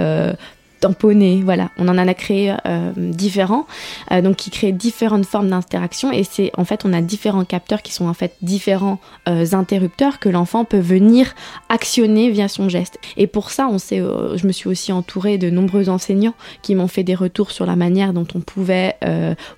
tamponner, 0.79 1.41
voilà. 1.43 1.69
On 1.77 1.87
en 1.87 1.97
a 1.97 2.13
créé 2.13 2.53
euh, 2.65 2.91
différents, 2.95 3.65
euh, 4.11 4.21
donc 4.21 4.35
qui 4.35 4.49
créent 4.49 4.71
différentes 4.71 5.25
formes 5.25 5.49
d'interaction. 5.49 6.11
Et 6.11 6.23
c'est, 6.23 6.51
en 6.57 6.65
fait, 6.65 6.85
on 6.85 6.93
a 6.93 7.01
différents 7.01 7.45
capteurs 7.45 7.81
qui 7.81 7.93
sont 7.93 8.07
en 8.07 8.13
fait 8.13 8.35
différents 8.41 8.99
euh, 9.27 9.45
interrupteurs 9.53 10.19
que 10.19 10.29
l'enfant 10.29 10.65
peut 10.65 10.79
venir 10.79 11.33
actionner 11.69 12.29
via 12.29 12.47
son 12.47 12.69
geste. 12.69 12.99
Et 13.17 13.27
pour 13.27 13.51
ça, 13.51 13.67
on 13.71 13.77
sait, 13.77 13.97
je 13.99 14.47
me 14.47 14.51
suis 14.51 14.69
aussi 14.69 14.91
entourée 14.91 15.37
de 15.37 15.49
nombreux 15.49 15.89
enseignants 15.89 16.33
qui 16.61 16.75
m'ont 16.75 16.87
fait 16.87 17.03
des 17.03 17.15
retours 17.15 17.51
sur 17.51 17.65
la 17.65 17.75
manière 17.75 18.13
dont 18.13 18.27
on 18.35 18.39
pouvait 18.39 18.95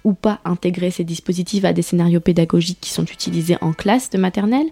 ou 0.04 0.14
pas 0.14 0.40
intégrer 0.46 0.92
ces 0.92 1.04
dispositifs 1.04 1.66
à 1.66 1.74
des 1.74 1.82
scénarios 1.82 2.20
pédagogiques 2.20 2.80
qui 2.82 2.92
sont 2.92 3.06
utilisés 3.06 3.58
en 3.62 3.74
classe 3.74 4.10
de 4.10 4.18
maternelle. 4.18 4.68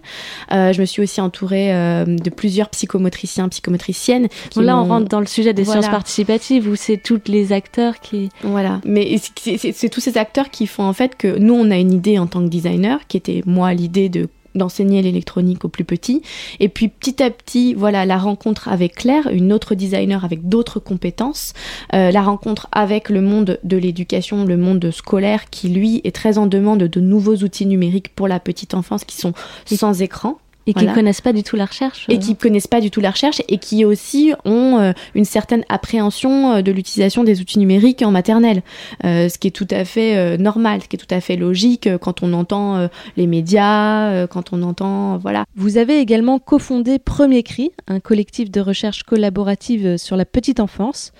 Je 0.50 0.80
me 0.80 0.86
suis 0.86 1.02
aussi 1.02 1.20
entourée 1.20 1.68
de 2.06 2.30
plusieurs 2.30 2.68
psychomotriciens, 2.70 3.48
psychomotriciennes. 3.48 4.28
qui 4.50 4.62
là, 4.62 4.78
on 4.78 4.84
rentre 4.84 5.08
dans 5.08 5.20
le 5.20 5.26
sujet 5.26 5.52
des 5.52 5.62
Voilà. 5.62 5.82
sciences 5.82 5.92
participatives 5.92 6.35
où 6.66 6.76
c'est 6.76 6.96
tous 6.96 7.22
les 7.26 7.52
acteurs 7.52 8.00
qui. 8.00 8.30
Voilà. 8.42 8.80
Mais 8.84 9.18
c'est 9.18 9.88
tous 9.88 10.00
ces 10.00 10.18
acteurs 10.18 10.50
qui 10.50 10.66
font 10.66 10.84
en 10.84 10.92
fait 10.92 11.16
que 11.16 11.38
nous, 11.38 11.54
on 11.54 11.70
a 11.70 11.76
une 11.76 11.92
idée 11.92 12.18
en 12.18 12.26
tant 12.26 12.42
que 12.42 12.48
designer, 12.48 13.06
qui 13.06 13.16
était 13.16 13.42
moi 13.46 13.74
l'idée 13.74 14.08
de 14.08 14.28
d'enseigner 14.56 15.02
l'électronique 15.02 15.64
aux 15.64 15.68
plus 15.68 15.84
petits 15.84 16.22
et 16.60 16.68
puis 16.68 16.88
petit 16.88 17.22
à 17.22 17.30
petit 17.30 17.74
voilà 17.74 18.06
la 18.06 18.16
rencontre 18.16 18.68
avec 18.68 18.94
Claire 18.94 19.28
une 19.30 19.52
autre 19.52 19.74
designer 19.74 20.24
avec 20.24 20.48
d'autres 20.48 20.80
compétences 20.80 21.52
euh, 21.94 22.10
la 22.10 22.22
rencontre 22.22 22.66
avec 22.72 23.08
le 23.08 23.20
monde 23.20 23.58
de 23.62 23.76
l'éducation 23.76 24.44
le 24.44 24.56
monde 24.56 24.90
scolaire 24.90 25.50
qui 25.50 25.68
lui 25.68 26.00
est 26.04 26.14
très 26.14 26.38
en 26.38 26.46
demande 26.46 26.84
de 26.84 27.00
nouveaux 27.00 27.36
outils 27.36 27.66
numériques 27.66 28.14
pour 28.14 28.28
la 28.28 28.40
petite 28.40 28.74
enfance 28.74 29.04
qui 29.04 29.16
sont 29.16 29.34
sans 29.66 30.00
écran 30.00 30.38
Et 30.68 30.72
qui 30.74 30.80
Voilà. 30.80 30.94
connaissent 30.94 31.20
pas 31.20 31.32
du 31.32 31.42
tout 31.44 31.54
la 31.56 31.64
recherche. 31.66 32.06
et 32.08 32.16
euh. 32.16 32.18
qui 32.18 32.34
connaissent 32.36 32.66
pas 32.66 32.80
du 32.80 32.90
tout 32.90 33.00
la 33.00 33.10
recherche 33.12 33.40
et 33.48 33.58
qui 33.58 33.84
aussi 33.84 34.32
ont 34.44 34.78
euh, 34.78 34.92
une 35.14 35.24
certaine 35.24 35.64
appréhension 35.68 36.54
euh, 36.54 36.62
de 36.62 36.72
l'utilisation 36.72 37.22
des 37.22 37.40
outils 37.40 37.58
numériques 37.60 38.02
en 38.02 38.10
maternelle, 38.10 38.62
Euh, 39.04 39.28
ce 39.28 39.38
qui 39.38 39.46
est 39.48 39.50
tout 39.52 39.68
à 39.70 39.84
fait 39.84 40.16
euh, 40.16 40.36
normal, 40.36 40.82
ce 40.82 40.88
qui 40.88 40.96
est 40.96 40.98
tout 40.98 41.14
à 41.14 41.20
fait 41.20 41.36
logique 41.36 41.88
quand 42.00 42.22
on 42.22 42.32
entend 42.32 42.76
euh, 42.76 42.88
les 43.16 43.26
médias, 43.26 44.10
euh, 44.10 44.26
quand 44.26 44.52
on 44.52 44.62
entend 44.62 45.18
voilà. 45.18 45.44
Vous 45.54 45.78
avez 45.78 46.00
également 46.00 46.38
cofondé 46.38 46.98
Premier 46.98 47.42
Cri, 47.44 47.70
un 47.86 48.00
collectif 48.00 48.50
de 48.50 48.60
recherche 48.60 49.04
collaborative 49.04 49.96
sur 49.98 50.16
la 50.16 50.24
petite 50.24 50.58
enfance. 50.60 51.12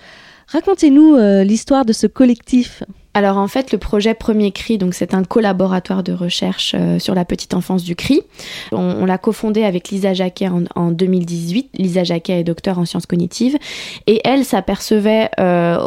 Racontez-nous 0.47 1.15
euh, 1.15 1.43
l'histoire 1.43 1.85
de 1.85 1.93
ce 1.93 2.07
collectif. 2.07 2.83
Alors 3.17 3.37
en 3.37 3.47
fait, 3.47 3.71
le 3.71 3.79
projet 3.79 4.13
Premier 4.13 4.51
Cri, 4.51 4.77
donc 4.77 4.93
c'est 4.93 5.15
un 5.15 5.23
collaboratoire 5.23 6.03
de 6.03 6.13
recherche 6.13 6.75
euh, 6.77 6.99
sur 6.99 7.15
la 7.15 7.25
petite 7.25 7.55
enfance 7.55 7.83
du 7.83 7.95
cri. 7.95 8.21
On, 8.71 9.07
l'a 9.07 9.17
cofondé 9.17 9.63
avec 9.63 9.89
Lisa 9.89 10.13
Jacquet 10.13 10.49
en, 10.49 10.65
en 10.75 10.91
2018. 10.91 11.69
Lisa 11.79 12.03
Jacquet 12.03 12.41
est 12.41 12.43
docteur 12.43 12.77
en 12.77 12.85
sciences 12.85 13.07
cognitives 13.07 13.57
et 14.05 14.21
elle 14.23 14.45
s'apercevait 14.45 15.31
euh, 15.39 15.79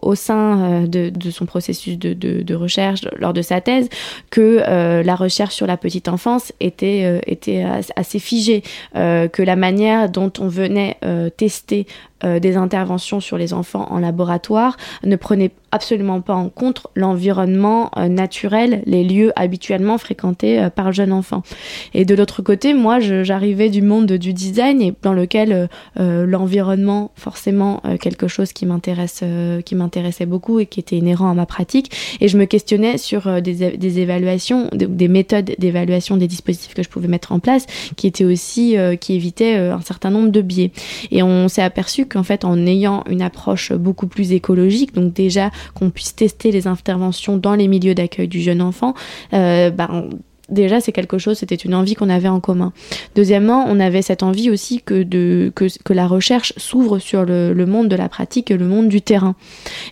au, 0.00 0.14
sein 0.14 0.84
euh, 0.84 0.86
de, 0.86 1.30
son 1.30 1.44
processus 1.44 1.98
de, 1.98 2.54
recherche 2.54 3.02
lors 3.18 3.34
de 3.34 3.42
sa 3.42 3.60
thèse 3.60 3.90
que 4.30 4.62
la 5.02 5.14
recherche 5.14 5.54
sur 5.54 5.66
la 5.66 5.76
petite 5.76 6.08
enfance 6.08 6.54
était, 6.60 7.20
était 7.26 7.64
as- 7.64 7.92
assez 7.96 8.18
figée, 8.18 8.62
que 8.94 9.42
la 9.42 9.56
manière 9.56 10.08
dont 10.08 10.32
on 10.38 10.48
venait 10.48 10.96
tester 11.36 11.86
euh, 12.24 12.38
des 12.38 12.56
interventions 12.56 13.20
sur 13.20 13.38
les 13.38 13.52
enfants 13.52 13.86
en 13.90 13.98
laboratoire 13.98 14.76
ne 15.04 15.16
prenait 15.16 15.52
absolument 15.72 16.20
pas 16.20 16.34
en 16.34 16.50
compte 16.50 16.86
l'environnement 16.94 17.90
euh, 17.96 18.08
naturel, 18.08 18.82
les 18.86 19.02
lieux 19.02 19.32
habituellement 19.36 19.98
fréquentés 19.98 20.60
euh, 20.60 20.70
par 20.70 20.86
le 20.86 20.92
jeune 20.92 21.12
enfant. 21.12 21.42
Et 21.94 22.04
de 22.04 22.14
l'autre 22.14 22.42
côté, 22.42 22.74
moi, 22.74 23.00
j'arrivais 23.00 23.70
du 23.70 23.80
monde 23.80 24.12
du 24.12 24.34
design 24.34 24.82
et 24.82 24.94
dans 25.02 25.14
lequel 25.14 25.68
euh, 25.98 26.26
l'environnement, 26.26 27.10
forcément, 27.16 27.80
quelque 28.00 28.28
chose 28.28 28.52
qui 28.52 28.66
m'intéresse, 28.66 29.24
qui 29.64 29.74
m'intéressait 29.74 30.26
beaucoup 30.26 30.60
et 30.60 30.66
qui 30.66 30.78
était 30.80 30.96
inhérent 30.96 31.30
à 31.30 31.34
ma 31.34 31.46
pratique. 31.46 31.90
Et 32.20 32.28
je 32.28 32.36
me 32.36 32.44
questionnais 32.44 32.98
sur 32.98 33.40
des, 33.40 33.76
des 33.76 33.98
évaluations, 33.98 34.68
des, 34.72 34.86
des 34.86 35.08
méthodes 35.08 35.52
d'évaluation 35.58 36.18
des 36.18 36.28
dispositifs 36.28 36.74
que 36.74 36.82
je 36.82 36.90
pouvais 36.90 37.08
mettre 37.08 37.32
en 37.32 37.38
place, 37.38 37.66
qui 37.96 38.06
étaient 38.06 38.24
aussi, 38.24 38.76
qui 39.00 39.14
évitaient 39.14 39.56
un 39.56 39.80
certain 39.80 40.10
nombre 40.10 40.28
de 40.28 40.42
biais. 40.42 40.70
Et 41.10 41.22
on 41.22 41.48
s'est 41.48 41.62
aperçu 41.62 42.04
qu'en 42.12 42.22
fait, 42.22 42.44
en 42.44 42.66
ayant 42.66 43.04
une 43.08 43.22
approche 43.22 43.72
beaucoup 43.72 44.06
plus 44.06 44.32
écologique, 44.32 44.94
donc 44.94 45.12
déjà 45.12 45.50
qu'on 45.74 45.90
puisse 45.90 46.14
tester 46.14 46.50
les 46.50 46.66
interventions 46.66 47.36
dans 47.36 47.54
les 47.54 47.68
milieux 47.68 47.94
d'accueil 47.94 48.28
du 48.28 48.40
jeune 48.40 48.62
enfant, 48.62 48.94
euh, 49.32 49.70
bah, 49.70 49.88
déjà 50.48 50.80
c'est 50.80 50.92
quelque 50.92 51.18
chose, 51.18 51.38
c'était 51.38 51.54
une 51.54 51.74
envie 51.74 51.94
qu'on 51.94 52.08
avait 52.08 52.28
en 52.28 52.40
commun. 52.40 52.72
Deuxièmement, 53.14 53.64
on 53.68 53.80
avait 53.80 54.02
cette 54.02 54.22
envie 54.22 54.50
aussi 54.50 54.82
que, 54.82 55.52
la 55.92 56.06
recherche 56.06 56.52
s'ouvre 56.56 56.98
sur 56.98 57.24
le, 57.24 57.66
monde 57.66 57.88
de 57.88 57.96
la 57.96 58.08
pratique 58.08 58.50
le 58.50 58.66
monde 58.66 58.88
du 58.88 59.00
terrain. 59.00 59.34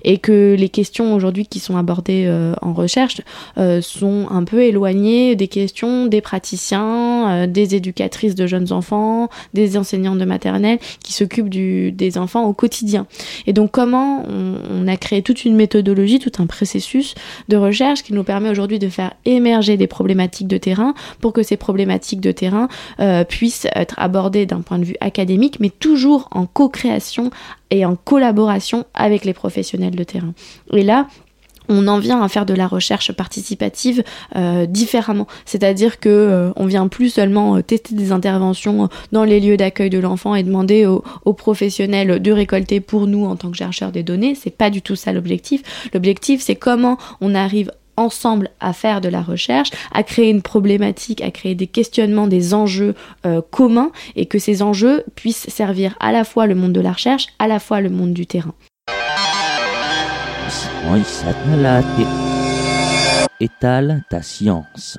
Et 0.04 0.18
que 0.18 0.56
les 0.58 0.68
questions 0.68 1.14
aujourd'hui 1.14 1.46
qui 1.46 1.60
sont 1.60 1.76
abordées 1.76 2.24
euh, 2.26 2.54
en 2.62 2.72
recherche 2.72 3.20
euh, 3.58 3.80
sont 3.80 4.26
un 4.30 4.44
peu 4.44 4.62
éloignées 4.62 5.36
des 5.36 5.48
questions 5.48 6.06
des 6.06 6.20
praticiens, 6.20 7.30
euh, 7.30 7.46
des 7.46 7.74
éducatrices 7.74 8.34
de 8.34 8.46
jeunes 8.46 8.72
enfants, 8.72 9.28
des 9.54 9.76
enseignants 9.76 10.16
de 10.16 10.24
maternelle 10.24 10.78
qui 11.02 11.12
s'occupent 11.12 11.48
des 11.50 12.18
enfants 12.18 12.44
au 12.44 12.52
quotidien. 12.52 13.06
Et 13.46 13.52
donc 13.52 13.70
comment 13.70 14.24
on 14.28 14.86
a 14.88 14.96
créé 14.96 15.22
toute 15.22 15.44
une 15.44 15.54
méthodologie, 15.54 16.18
tout 16.18 16.32
un 16.38 16.46
processus 16.46 17.14
de 17.48 17.56
recherche 17.56 18.02
qui 18.02 18.12
nous 18.12 18.24
permet 18.24 18.50
aujourd'hui 18.50 18.78
de 18.78 18.88
faire 18.88 19.12
émerger 19.24 19.76
des 19.76 19.86
problématiques 19.86 20.39
de 20.48 20.56
terrain 20.56 20.94
pour 21.20 21.32
que 21.32 21.42
ces 21.42 21.56
problématiques 21.56 22.20
de 22.20 22.32
terrain 22.32 22.68
euh, 23.00 23.24
puissent 23.24 23.66
être 23.74 23.94
abordées 23.98 24.46
d'un 24.46 24.60
point 24.60 24.78
de 24.78 24.84
vue 24.84 24.96
académique, 25.00 25.58
mais 25.60 25.70
toujours 25.70 26.28
en 26.30 26.46
co-création 26.46 27.30
et 27.70 27.84
en 27.84 27.96
collaboration 27.96 28.84
avec 28.94 29.24
les 29.24 29.34
professionnels 29.34 29.94
de 29.94 30.04
terrain. 30.04 30.32
Et 30.72 30.82
là, 30.82 31.06
on 31.70 31.86
en 31.86 31.98
vient 31.98 32.20
à 32.20 32.28
faire 32.28 32.44
de 32.44 32.52
la 32.52 32.66
recherche 32.66 33.12
participative 33.12 34.02
euh, 34.36 34.66
différemment. 34.66 35.26
C'est-à-dire 35.46 36.00
que 36.00 36.08
euh, 36.08 36.52
on 36.56 36.66
vient 36.66 36.88
plus 36.88 37.10
seulement 37.10 37.62
tester 37.62 37.94
des 37.94 38.12
interventions 38.12 38.88
dans 39.12 39.24
les 39.24 39.40
lieux 39.40 39.56
d'accueil 39.56 39.88
de 39.88 39.98
l'enfant 39.98 40.34
et 40.34 40.42
demander 40.42 40.86
aux, 40.86 41.04
aux, 41.24 41.32
professionnels 41.32 42.20
de 42.20 42.32
récolter 42.32 42.80
pour 42.80 43.06
nous 43.06 43.24
en 43.24 43.36
tant 43.36 43.50
que 43.50 43.56
chercheurs 43.56 43.92
des 43.92 44.02
données. 44.02 44.34
C'est 44.34 44.50
pas 44.50 44.68
du 44.68 44.82
tout 44.82 44.96
ça 44.96 45.12
l'objectif. 45.12 45.62
L'objectif, 45.94 46.40
c'est 46.40 46.56
comment 46.56 46.98
on 47.20 47.34
arrive 47.34 47.70
ensemble 47.96 48.50
à 48.60 48.72
faire 48.72 49.00
de 49.00 49.08
la 49.08 49.22
recherche, 49.22 49.70
à 49.92 50.02
créer 50.02 50.30
une 50.30 50.42
problématique, 50.42 51.20
à 51.22 51.30
créer 51.30 51.54
des 51.54 51.66
questionnements, 51.66 52.26
des 52.26 52.54
enjeux 52.54 52.94
euh, 53.26 53.40
communs 53.50 53.92
et 54.16 54.26
que 54.26 54.38
ces 54.38 54.62
enjeux 54.62 55.04
puissent 55.14 55.48
servir 55.48 55.96
à 56.00 56.12
la 56.12 56.24
fois 56.24 56.46
le 56.46 56.54
monde 56.54 56.72
de 56.72 56.80
la 56.80 56.92
recherche, 56.92 57.26
à 57.38 57.48
la 57.48 57.58
fois 57.58 57.80
le 57.80 57.90
monde 57.90 58.12
du 58.12 58.26
terrain. 58.26 58.54
Étale 63.40 64.02
ta 64.10 64.22
science. 64.22 64.98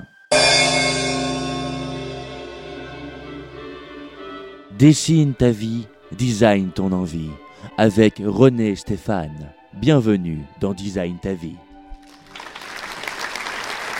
Dessine 4.78 5.34
ta 5.34 5.50
vie, 5.50 5.86
design 6.10 6.70
ton 6.70 6.92
envie. 6.92 7.30
Avec 7.78 8.20
René 8.24 8.74
Stéphane. 8.74 9.50
Bienvenue 9.74 10.40
dans 10.60 10.74
Design 10.74 11.18
ta 11.22 11.34
vie. 11.34 11.56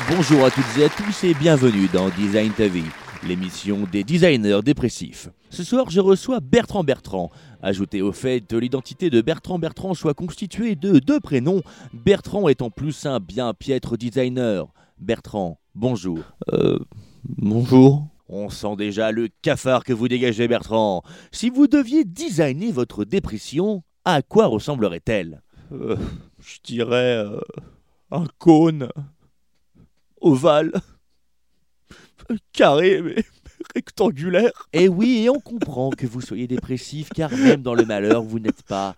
Bonjour 0.08 0.44
à 0.44 0.50
toutes 0.50 0.78
et 0.78 0.84
à 0.84 0.88
tous 0.88 1.24
et 1.24 1.34
bienvenue 1.34 1.88
dans 1.92 2.08
Design 2.08 2.50
ta 2.52 2.66
vie, 2.66 2.84
l'émission 3.26 3.86
des 3.90 4.04
designers 4.04 4.60
dépressifs. 4.62 5.28
Ce 5.50 5.62
soir, 5.64 5.90
je 5.90 6.00
reçois 6.00 6.40
Bertrand 6.40 6.82
Bertrand. 6.82 7.30
Ajouté 7.62 8.02
au 8.02 8.12
fait 8.12 8.40
que 8.40 8.56
l'identité 8.56 9.10
de 9.10 9.20
Bertrand 9.20 9.58
Bertrand 9.58 9.94
soit 9.94 10.14
constituée 10.14 10.74
de 10.74 10.98
deux 10.98 11.20
prénoms, 11.20 11.62
Bertrand 11.92 12.48
est 12.48 12.62
en 12.62 12.70
plus 12.70 13.06
un 13.06 13.20
bien 13.20 13.54
piètre 13.54 13.96
designer. 13.96 14.66
Bertrand, 14.98 15.58
bonjour. 15.74 16.18
Euh. 16.52 16.78
Bonjour. 17.24 18.06
On 18.28 18.48
sent 18.48 18.76
déjà 18.76 19.12
le 19.12 19.28
cafard 19.42 19.84
que 19.84 19.92
vous 19.92 20.08
dégagez, 20.08 20.48
Bertrand. 20.48 21.02
Si 21.30 21.50
vous 21.50 21.66
deviez 21.66 22.04
designer 22.04 22.72
votre 22.72 23.04
dépression, 23.04 23.82
à 24.04 24.22
quoi 24.22 24.46
ressemblerait-elle? 24.46 25.42
Euh, 25.72 25.96
Je 26.40 26.58
dirais. 26.64 27.16
Euh, 27.16 27.38
un 28.12 28.26
cône 28.38 28.88
ovale, 30.22 30.72
carré, 32.52 33.02
mais 33.02 33.24
rectangulaire. 33.74 34.68
Et 34.72 34.88
oui, 34.88 35.24
et 35.24 35.30
on 35.30 35.40
comprend 35.40 35.90
que 35.90 36.06
vous 36.06 36.20
soyez 36.20 36.46
dépressif, 36.46 37.08
car 37.14 37.30
même 37.30 37.62
dans 37.62 37.74
le 37.74 37.84
malheur, 37.84 38.22
vous 38.22 38.38
n'êtes 38.38 38.62
pas 38.62 38.94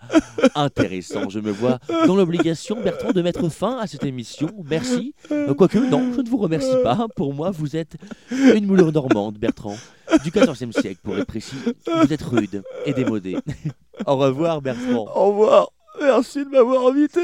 intéressant. 0.55 1.29
Je 1.29 1.41
me 1.41 1.51
vois 1.51 1.79
dans 2.07 2.17
l'obligation, 2.17 2.81
Bertrand, 2.81 3.13
de 3.13 3.23
mettre 3.23 3.49
fin 3.49 3.79
à 3.79 3.87
cette 3.87 4.05
émission. 4.05 4.51
Merci. 4.65 5.15
Quoique, 5.57 5.79
non, 5.79 6.13
je 6.15 6.21
ne 6.21 6.29
vous 6.29 6.39
remercie 6.39 6.77
pas. 6.83 7.07
Pour 7.17 7.35
moi, 7.35 7.51
vous 7.51 7.77
êtes 7.77 7.97
une 8.31 8.67
moulure 8.67 8.93
normande, 8.93 9.37
Bertrand, 9.39 9.77
du 10.23 10.31
XIVe 10.31 10.73
siècle, 10.73 11.01
pour 11.03 11.17
être 11.19 11.27
précis. 11.27 11.57
Vous 11.87 12.13
êtes 12.13 12.23
rude 12.23 12.63
et 12.87 12.93
démodé. 12.93 13.37
Au 14.07 14.17
revoir, 14.17 14.63
Bertrand. 14.63 15.09
Au 15.15 15.31
revoir. 15.31 15.71
Merci 16.01 16.45
de 16.45 16.51
m'avoir 16.51 16.89
invité. 16.89 17.21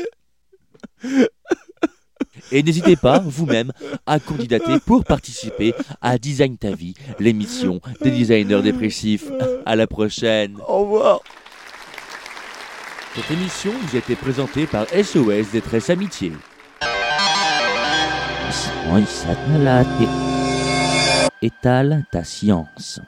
Et 2.53 2.63
n'hésitez 2.63 2.97
pas, 2.97 3.21
vous-même, 3.21 3.73
à 4.07 4.19
candidater 4.19 4.79
pour 4.85 5.05
participer 5.05 5.75
à 6.01 6.19
Design 6.19 6.57
ta 6.57 6.73
vie, 6.73 6.95
l'émission 7.19 7.81
des 8.03 8.11
designers 8.11 8.63
dépressifs. 8.63 9.31
À 9.67 9.77
la 9.77 9.87
prochaine. 9.87 10.57
Au 10.67 10.81
revoir. 10.81 11.21
Cette 13.15 13.31
émission 13.31 13.73
vous 13.83 13.97
a 13.97 13.99
été 13.99 14.17
présentée 14.17 14.67
par 14.67 14.87
SOS 14.89 15.51
Détresse 15.53 15.91
Amitié. 15.91 16.33
Étale 21.43 22.05
ta 22.11 22.25
science. 22.25 23.01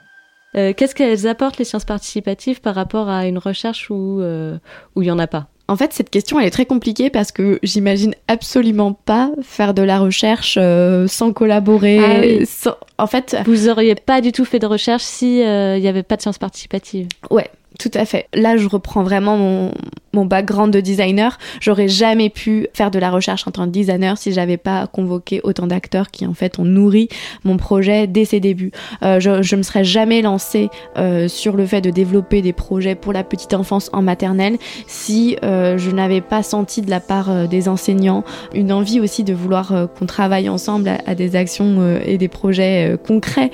Euh, 0.55 0.73
Qu'est-ce 0.75 0.95
qu'elles 0.95 1.27
apportent 1.27 1.57
les 1.57 1.65
sciences 1.65 1.85
participatives 1.85 2.61
par 2.61 2.75
rapport 2.75 3.09
à 3.09 3.25
une 3.27 3.37
recherche 3.37 3.89
où 3.89 4.21
il 4.21 5.01
n'y 5.01 5.11
en 5.11 5.19
a 5.19 5.27
pas? 5.27 5.47
En 5.73 5.75
fait, 5.75 5.91
cette 5.91 6.11
question, 6.11 6.39
elle 6.39 6.45
est 6.45 6.51
très 6.51 6.67
compliquée 6.67 7.09
parce 7.09 7.31
que 7.31 7.57
j'imagine 7.63 8.13
absolument 8.27 8.93
pas 8.93 9.31
faire 9.41 9.73
de 9.73 9.81
la 9.81 9.97
recherche 9.97 10.59
euh, 10.61 11.07
sans 11.07 11.33
collaborer. 11.33 11.97
Ah 11.97 12.19
oui. 12.21 12.45
sans... 12.45 12.75
En 12.99 13.07
fait, 13.07 13.35
vous 13.47 13.69
auriez 13.69 13.95
pas 13.95 14.21
du 14.21 14.31
tout 14.31 14.45
fait 14.45 14.59
de 14.59 14.67
recherche 14.67 15.01
si 15.01 15.39
il 15.39 15.43
euh, 15.43 15.79
n'y 15.79 15.87
avait 15.87 16.03
pas 16.03 16.15
de 16.15 16.21
sciences 16.21 16.37
participatives. 16.37 17.07
Ouais, 17.31 17.49
tout 17.79 17.91
à 17.93 18.05
fait. 18.05 18.27
Là, 18.33 18.57
je 18.57 18.67
reprends 18.67 19.03
vraiment 19.03 19.37
mon, 19.37 19.71
mon 20.13 20.25
background 20.25 20.71
de 20.73 20.79
designer. 20.79 21.37
J'aurais 21.59 21.87
jamais 21.87 22.29
pu 22.29 22.67
faire 22.73 22.91
de 22.91 22.99
la 22.99 23.09
recherche 23.09 23.47
en 23.47 23.51
tant 23.51 23.65
que 23.65 23.71
designer 23.71 24.17
si 24.17 24.31
j'avais 24.31 24.57
pas 24.57 24.87
convoqué 24.87 25.41
autant 25.43 25.67
d'acteurs 25.67 26.11
qui, 26.11 26.25
en 26.25 26.33
fait, 26.33 26.59
ont 26.59 26.65
nourri 26.65 27.09
mon 27.43 27.57
projet 27.57 28.07
dès 28.07 28.25
ses 28.25 28.39
débuts. 28.39 28.71
Euh, 29.01 29.19
je, 29.19 29.41
je 29.41 29.55
me 29.55 29.63
serais 29.63 29.83
jamais 29.83 30.21
lancée 30.21 30.69
euh, 30.97 31.27
sur 31.27 31.55
le 31.55 31.65
fait 31.65 31.81
de 31.81 31.89
développer 31.89 32.41
des 32.41 32.53
projets 32.53 32.95
pour 32.95 33.13
la 33.13 33.23
petite 33.23 33.53
enfance 33.53 33.89
en 33.93 34.01
maternelle 34.01 34.57
si 34.87 35.37
euh, 35.43 35.77
je 35.77 35.91
n'avais 35.91 36.21
pas 36.21 36.43
senti 36.43 36.81
de 36.81 36.89
la 36.89 36.99
part 36.99 37.29
euh, 37.29 37.47
des 37.47 37.67
enseignants 37.67 38.23
une 38.53 38.71
envie 38.71 38.99
aussi 38.99 39.23
de 39.23 39.33
vouloir 39.33 39.71
euh, 39.71 39.87
qu'on 39.87 40.05
travaille 40.05 40.49
ensemble 40.49 40.89
à, 40.89 40.97
à 41.05 41.15
des 41.15 41.35
actions 41.35 41.77
euh, 41.79 41.99
et 42.05 42.17
des 42.17 42.27
projets 42.27 42.97
concrets. 43.05 43.51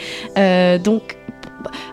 donc, 0.83 1.18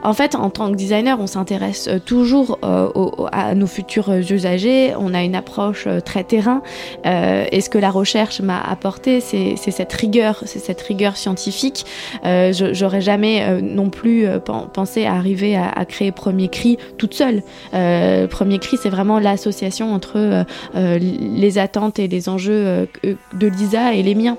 en 0.02 0.12
fait, 0.12 0.35
en 0.35 0.50
tant 0.50 0.70
que 0.70 0.76
designer, 0.76 1.18
on 1.20 1.26
s'intéresse 1.26 1.88
toujours 2.05 2.59
euh, 2.64 2.88
à 3.33 3.55
nos 3.55 3.66
futurs 3.66 4.11
usagers. 4.12 4.94
On 4.98 5.14
a 5.14 5.22
une 5.22 5.35
approche 5.35 5.87
euh, 5.87 6.00
très 6.00 6.24
terrain. 6.24 6.62
Euh, 7.05 7.44
et 7.50 7.61
ce 7.61 7.68
que 7.68 7.79
la 7.79 7.90
recherche 7.90 8.40
m'a 8.40 8.61
apporté, 8.61 9.20
c'est 9.20 9.57
cette 9.57 9.92
rigueur, 9.92 10.42
c'est 10.46 10.59
cette 10.59 10.81
rigueur 10.81 11.16
scientifique. 11.16 11.85
Euh, 12.24 12.52
J'aurais 12.52 13.00
jamais 13.00 13.61
non 13.61 13.90
plus 13.90 14.26
pensé 14.72 15.05
à 15.05 15.14
arriver 15.14 15.57
à, 15.57 15.85
créer 15.85 16.12
Premier 16.12 16.48
Cri 16.48 16.79
toute 16.98 17.14
seule. 17.14 17.42
Premier 17.72 18.59
Cri, 18.59 18.76
c'est 18.81 18.88
vraiment 18.88 19.18
l'association 19.18 19.92
entre 19.92 20.44
les 20.74 21.59
attentes 21.59 21.98
et 21.98 22.09
les 22.09 22.29
enjeux 22.29 22.88
de 23.02 23.46
Lisa 23.46 23.94
et 23.94 24.02
les 24.02 24.14
miens. 24.14 24.37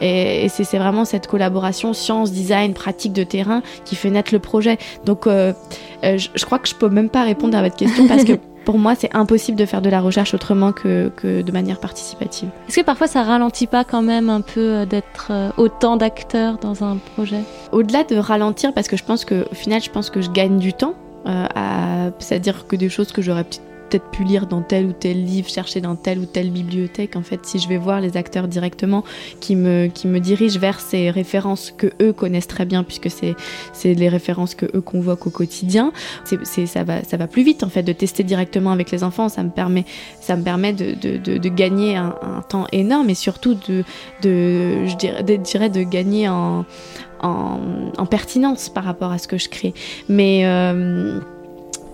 Et 0.00 0.48
c'est 0.48 0.78
vraiment 0.78 1.04
cette 1.04 1.26
collaboration 1.26 1.92
science, 1.92 2.32
design, 2.32 2.74
pratique 2.74 3.12
de 3.12 3.24
terrain 3.24 3.62
qui 3.84 3.96
fait 3.96 4.10
naître 4.10 4.32
le 4.32 4.40
projet. 4.40 4.69
Donc, 5.04 5.26
euh, 5.26 5.52
euh, 6.04 6.18
je, 6.18 6.28
je, 6.34 6.44
crois 6.44 6.58
que 6.58 6.68
je 6.68 6.74
peux 6.74 6.88
même 6.88 7.08
pas 7.08 7.22
répondre 7.22 7.56
à 7.56 7.62
votre 7.62 7.76
question 7.76 8.06
parce 8.06 8.24
que 8.24 8.32
pour 8.64 8.78
moi, 8.78 8.94
c'est 8.94 9.14
impossible 9.14 9.58
de 9.58 9.66
faire 9.66 9.82
de 9.82 9.90
la 9.90 10.00
recherche 10.00 10.34
autrement 10.34 10.72
que, 10.72 11.10
que 11.16 11.42
de 11.42 11.52
manière 11.52 11.80
participative. 11.80 12.50
Est-ce 12.68 12.80
que 12.80 12.84
parfois 12.84 13.06
ça 13.06 13.22
ralentit 13.22 13.66
pas 13.66 13.84
quand 13.84 14.02
même 14.02 14.28
un 14.28 14.42
peu 14.42 14.86
d'être 14.86 15.32
autant 15.56 15.96
d'acteurs 15.96 16.58
dans 16.58 16.84
un 16.84 16.98
projet? 17.14 17.40
Au-delà 17.72 18.04
de 18.04 18.16
ralentir, 18.16 18.72
parce 18.74 18.88
que 18.88 18.96
je 18.96 19.04
pense 19.04 19.24
que, 19.24 19.46
au 19.50 19.54
final, 19.54 19.82
je 19.82 19.90
pense 19.90 20.10
que 20.10 20.20
je 20.20 20.30
gagne 20.30 20.58
du 20.58 20.72
temps. 20.72 20.94
Euh, 21.26 22.10
C'est-à-dire 22.18 22.66
que 22.66 22.76
des 22.76 22.88
choses 22.88 23.12
que 23.12 23.22
j'aurais 23.22 23.44
peut-être 23.44 23.62
pu 23.98 24.24
lire 24.24 24.46
dans 24.46 24.62
tel 24.62 24.86
ou 24.86 24.92
tel 24.92 25.24
livre, 25.24 25.48
chercher 25.48 25.80
dans 25.80 25.96
telle 25.96 26.18
ou 26.18 26.26
telle 26.26 26.50
bibliothèque. 26.50 27.16
En 27.16 27.22
fait, 27.22 27.44
si 27.44 27.58
je 27.58 27.68
vais 27.68 27.76
voir 27.76 28.00
les 28.00 28.16
acteurs 28.16 28.48
directement 28.48 29.04
qui 29.40 29.56
me, 29.56 29.88
qui 29.88 30.06
me 30.06 30.20
dirigent 30.20 30.58
vers 30.58 30.80
ces 30.80 31.10
références 31.10 31.72
que 31.76 31.88
eux 32.00 32.12
connaissent 32.12 32.46
très 32.46 32.64
bien, 32.64 32.84
puisque 32.84 33.10
c'est, 33.10 33.34
les 33.84 34.08
références 34.08 34.54
que 34.54 34.66
eux 34.74 34.80
convoquent 34.80 35.26
au 35.26 35.30
quotidien, 35.30 35.92
ça, 36.24 36.84
va, 36.84 37.02
ça 37.04 37.16
va 37.16 37.26
plus 37.26 37.42
vite 37.42 37.62
en 37.62 37.68
fait 37.68 37.82
de 37.82 37.92
tester 37.92 38.22
directement 38.22 38.72
avec 38.72 38.90
les 38.90 39.04
enfants. 39.04 39.28
Ça 39.28 39.42
me 39.42 39.50
permet, 39.50 39.84
ça 40.20 40.36
me 40.36 40.42
permet 40.42 40.72
de, 40.72 40.94
de, 40.94 41.48
gagner 41.48 41.96
un, 41.96 42.14
temps 42.48 42.66
énorme 42.72 43.10
et 43.10 43.14
surtout 43.14 43.54
de, 43.54 43.84
de, 44.22 44.86
je 44.86 45.36
dirais, 45.36 45.68
de, 45.68 45.82
gagner 45.82 46.28
en, 46.28 46.64
en, 47.22 47.60
en, 47.96 48.06
pertinence 48.06 48.68
par 48.68 48.84
rapport 48.84 49.12
à 49.12 49.18
ce 49.18 49.28
que 49.28 49.38
je 49.38 49.48
crée. 49.48 49.74
Mais. 50.08 50.42
Euh, 50.44 51.20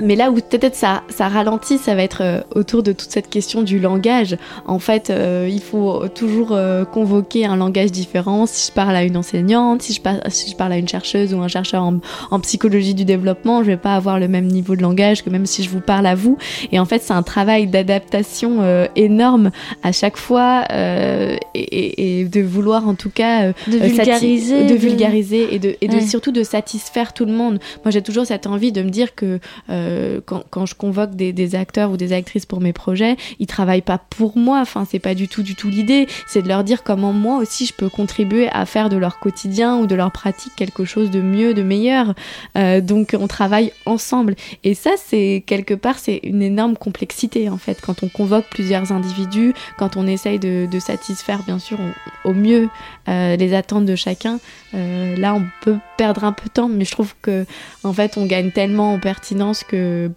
Mais 0.01 0.15
là 0.17 0.31
où 0.31 0.35
peut-être 0.35 0.75
ça, 0.75 1.03
ça 1.09 1.29
ralentit, 1.29 1.79
ça 1.79 1.95
va 1.95 2.03
être 2.03 2.23
euh, 2.23 2.41
autour 2.55 2.83
de 2.83 2.93
toute 2.93 3.11
cette 3.11 3.31
question 3.31 3.63
du 3.63 3.79
langage. 3.79 4.37
En 4.67 4.79
fait, 4.79 5.09
euh, 5.11 5.49
il 5.51 5.61
faut 5.63 6.07
toujours 6.09 6.53
euh, 6.53 6.85
convoquer 6.85 7.47
un 7.47 7.57
langage 7.57 7.93
différent. 7.93 8.47
Si 8.47 8.69
je 8.69 8.73
parle 8.73 8.95
à 8.95 9.05
une 9.05 9.17
enseignante, 9.17 9.83
si 9.83 9.93
je, 9.95 10.01
par- 10.01 10.21
si 10.29 10.51
je 10.51 10.57
parle 10.57 10.73
à 10.73 10.79
une 10.79 10.89
chercheuse 10.89 11.33
ou 11.33 11.41
un 11.41 11.49
chercheur 11.49 11.83
en, 11.83 11.97
en 12.31 12.41
psychologie 12.41 12.95
du 12.95 13.05
développement, 13.05 13.63
je 13.63 13.69
vais 13.69 13.77
pas 13.77 13.95
avoir 13.95 14.19
le 14.19 14.29
même 14.29 14.47
niveau 14.47 14.77
de 14.77 14.83
langage 14.83 15.23
que 15.25 15.31
même 15.31 15.47
si 15.47 15.63
je 15.63 15.71
vous 15.71 15.81
parle 15.81 16.07
à 16.07 16.15
vous. 16.15 16.37
Et 16.73 16.79
en 16.79 16.85
fait, 16.85 17.01
c'est 17.03 17.15
un 17.15 17.23
travail 17.23 17.67
d'adaptation 17.67 18.59
euh, 18.61 18.87
énorme 18.97 19.51
à 19.83 19.93
chaque 19.93 20.17
fois 20.17 20.65
euh, 20.73 21.37
et, 21.55 21.61
et- 21.61 22.16
et 22.16 22.16
de 22.37 22.43
vouloir 22.47 22.87
en 22.89 22.95
tout 22.95 23.11
cas 23.11 23.45
euh, 23.47 23.53
De 23.67 23.77
euh, 23.79 23.87
vulgariser. 23.87 24.67
de 24.67 24.75
vulgariser 24.75 25.55
et 25.55 25.59
de, 25.59 25.77
et 25.81 25.89
de 25.89 26.01
surtout 26.01 26.33
de 26.33 26.43
satisfaire 26.43 27.13
tout 27.13 27.25
le 27.25 27.33
monde. 27.33 27.59
Moi, 27.85 27.91
j'ai 27.91 28.03
toujours 28.03 28.27
cette 28.27 28.47
envie 28.47 28.73
de 28.73 28.83
me 28.83 28.91
dire 28.91 29.15
que 29.15 29.39
euh, 29.71 30.21
quand, 30.25 30.43
quand 30.51 30.67
je 30.67 30.75
convoque 30.75 31.15
des, 31.15 31.33
des 31.33 31.55
acteurs 31.55 31.91
ou 31.91 31.97
des 31.97 32.13
actrices 32.13 32.47
pour 32.47 32.61
mes 32.61 32.73
projets, 32.73 33.17
ils 33.39 33.47
travaillent 33.47 33.83
pas 33.83 33.99
pour 33.99 34.37
moi. 34.37 34.61
Enfin, 34.61 34.87
c'est 34.91 34.99
pas 34.99 35.15
du 35.15 35.29
tout, 35.29 35.43
du 35.43 35.55
tout 35.55 35.69
l'idée. 35.69 36.07
C'est 36.27 36.43
de 36.43 36.49
leur 36.49 36.65
dire 36.65 36.83
comment 36.83 37.13
moi 37.13 37.39
aussi 37.39 37.67
je 37.67 37.73
peux 37.73 37.89
contribuer 37.89 38.49
à 38.53 38.67
faire 38.67 38.89
de 38.89 38.97
leur 38.97 39.19
quotidien 39.19 39.77
ou 39.79 39.87
de 39.87 39.95
leur 39.95 40.13
pratique 40.13 40.53
quelque 40.57 40.85
chose 40.85 41.11
de 41.11 41.21
mieux, 41.21 41.55
de 41.55 41.63
meilleur. 41.63 42.15
Euh, 42.57 42.81
donc, 42.81 43.17
on 43.19 43.27
travaille 43.27 43.73
ensemble. 43.87 44.37
Et 44.65 44.75
ça, 44.75 44.91
c'est 44.97 45.43
quelque 45.47 45.75
part, 45.75 45.99
c'est 45.99 46.21
une 46.23 46.43
énorme 46.43 46.77
complexité 46.77 47.49
en 47.49 47.57
fait. 47.59 47.81
Quand 47.81 48.03
on 48.03 48.09
convoque 48.09 48.47
plusieurs 48.51 48.93
individus, 48.93 49.53
quand 49.79 49.97
on 49.97 50.07
essaye 50.07 50.39
de, 50.39 50.67
de 50.71 50.79
satisfaire, 50.79 51.41
bien 51.47 51.59
sûr, 51.59 51.79
on- 51.81 52.26
au 52.27 52.35
mieux 52.35 52.69
euh, 53.09 53.37
les 53.37 53.55
attentes 53.55 53.87
de 53.87 53.97
chacun, 53.97 54.39
euh, 54.75 55.17
là, 55.17 55.35
on 55.35 55.45
peut 55.63 55.79
perdre 55.97 56.25
un 56.25 56.33
peu 56.33 56.45
de 56.49 56.53
temps, 56.53 56.69
mais 56.69 56.85
je 56.85 56.91
trouve 56.91 57.15
que 57.23 57.47
en 57.85 57.93
fait, 57.93 58.17
on 58.19 58.27
gagne 58.27 58.51
tellement 58.51 58.93
en 58.95 58.99
pertinence 59.01 59.65
que 59.65 60.11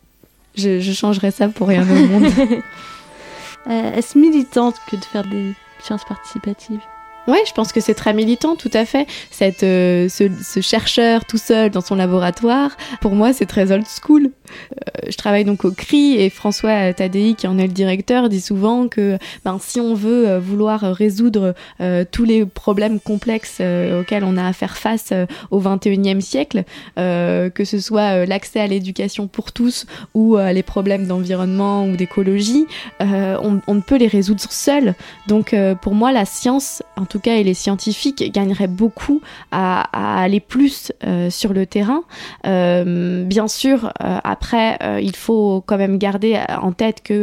je, 0.55 0.79
je 0.79 0.91
changerais 0.91 1.31
ça 1.31 1.47
pour 1.47 1.67
rien 1.69 1.83
au 1.83 1.93
monde. 2.07 2.25
Euh, 3.69 3.93
Est-ce 3.93 4.17
militante 4.17 4.75
que 4.89 4.95
de 4.95 5.03
faire 5.05 5.23
des 5.25 5.53
sciences 5.83 6.05
participatives? 6.05 6.79
Ouais, 7.27 7.43
je 7.47 7.53
pense 7.53 7.71
que 7.71 7.79
c'est 7.81 7.93
très 7.93 8.13
militant, 8.13 8.55
tout 8.55 8.71
à 8.73 8.85
fait. 8.85 9.05
Cette, 9.29 9.61
euh, 9.63 10.09
ce, 10.09 10.23
ce 10.41 10.61
chercheur 10.61 11.25
tout 11.25 11.37
seul 11.37 11.69
dans 11.69 11.81
son 11.81 11.95
laboratoire, 11.95 12.71
pour 13.01 13.11
moi, 13.13 13.33
c'est 13.33 13.45
très 13.45 13.71
old 13.71 13.85
school. 13.85 14.31
Euh, 14.73 15.09
je 15.09 15.17
travaille 15.17 15.45
donc 15.45 15.65
au 15.65 15.71
CRI 15.71 16.15
et 16.15 16.29
François 16.29 16.93
Tadei, 16.93 17.35
qui 17.35 17.47
en 17.47 17.57
est 17.57 17.67
le 17.67 17.73
directeur, 17.73 18.29
dit 18.29 18.41
souvent 18.41 18.87
que 18.87 19.17
ben, 19.45 19.57
si 19.59 19.79
on 19.79 19.93
veut 19.93 20.27
euh, 20.27 20.39
vouloir 20.39 20.81
résoudre 20.81 21.53
euh, 21.81 22.05
tous 22.09 22.23
les 22.23 22.45
problèmes 22.45 22.99
complexes 22.99 23.61
auxquels 23.61 24.23
on 24.23 24.37
a 24.37 24.47
à 24.47 24.53
faire 24.53 24.77
face 24.77 25.09
euh, 25.11 25.25
au 25.51 25.61
21e 25.61 26.21
siècle, 26.21 26.63
que 26.95 27.63
ce 27.65 27.79
soit 27.79 28.25
l'accès 28.25 28.59
à 28.59 28.67
l'éducation 28.67 29.27
pour 29.27 29.51
tous 29.51 29.85
ou 30.13 30.37
les 30.37 30.63
problèmes 30.63 31.07
d'environnement 31.07 31.85
ou 31.85 31.95
d'écologie, 31.95 32.65
on, 32.99 33.61
ne 33.67 33.81
peut 33.81 33.97
les 33.97 34.07
résoudre 34.07 34.41
seul. 34.49 34.95
Donc 35.27 35.55
pour 35.81 35.95
moi, 35.95 36.11
la 36.11 36.25
science, 36.25 36.83
en 36.97 37.05
tout 37.05 37.19
cas, 37.19 37.35
et 37.35 37.43
les 37.43 37.53
scientifiques 37.53 38.31
gagneraient 38.33 38.67
beaucoup 38.67 39.21
à, 39.51 39.89
à 39.93 40.21
aller 40.21 40.39
plus 40.39 40.91
sur 41.29 41.53
le 41.53 41.65
terrain. 41.65 42.03
Bien 42.43 43.47
sûr, 43.47 43.91
euh, 44.03 44.19
après, 44.39 44.77
euh, 44.81 45.01
il 45.01 45.15
faut 45.17 45.61
quand 45.65 45.77
même 45.77 45.97
garder 45.97 46.39
en 46.61 46.71
tête 46.71 47.03
que 47.03 47.13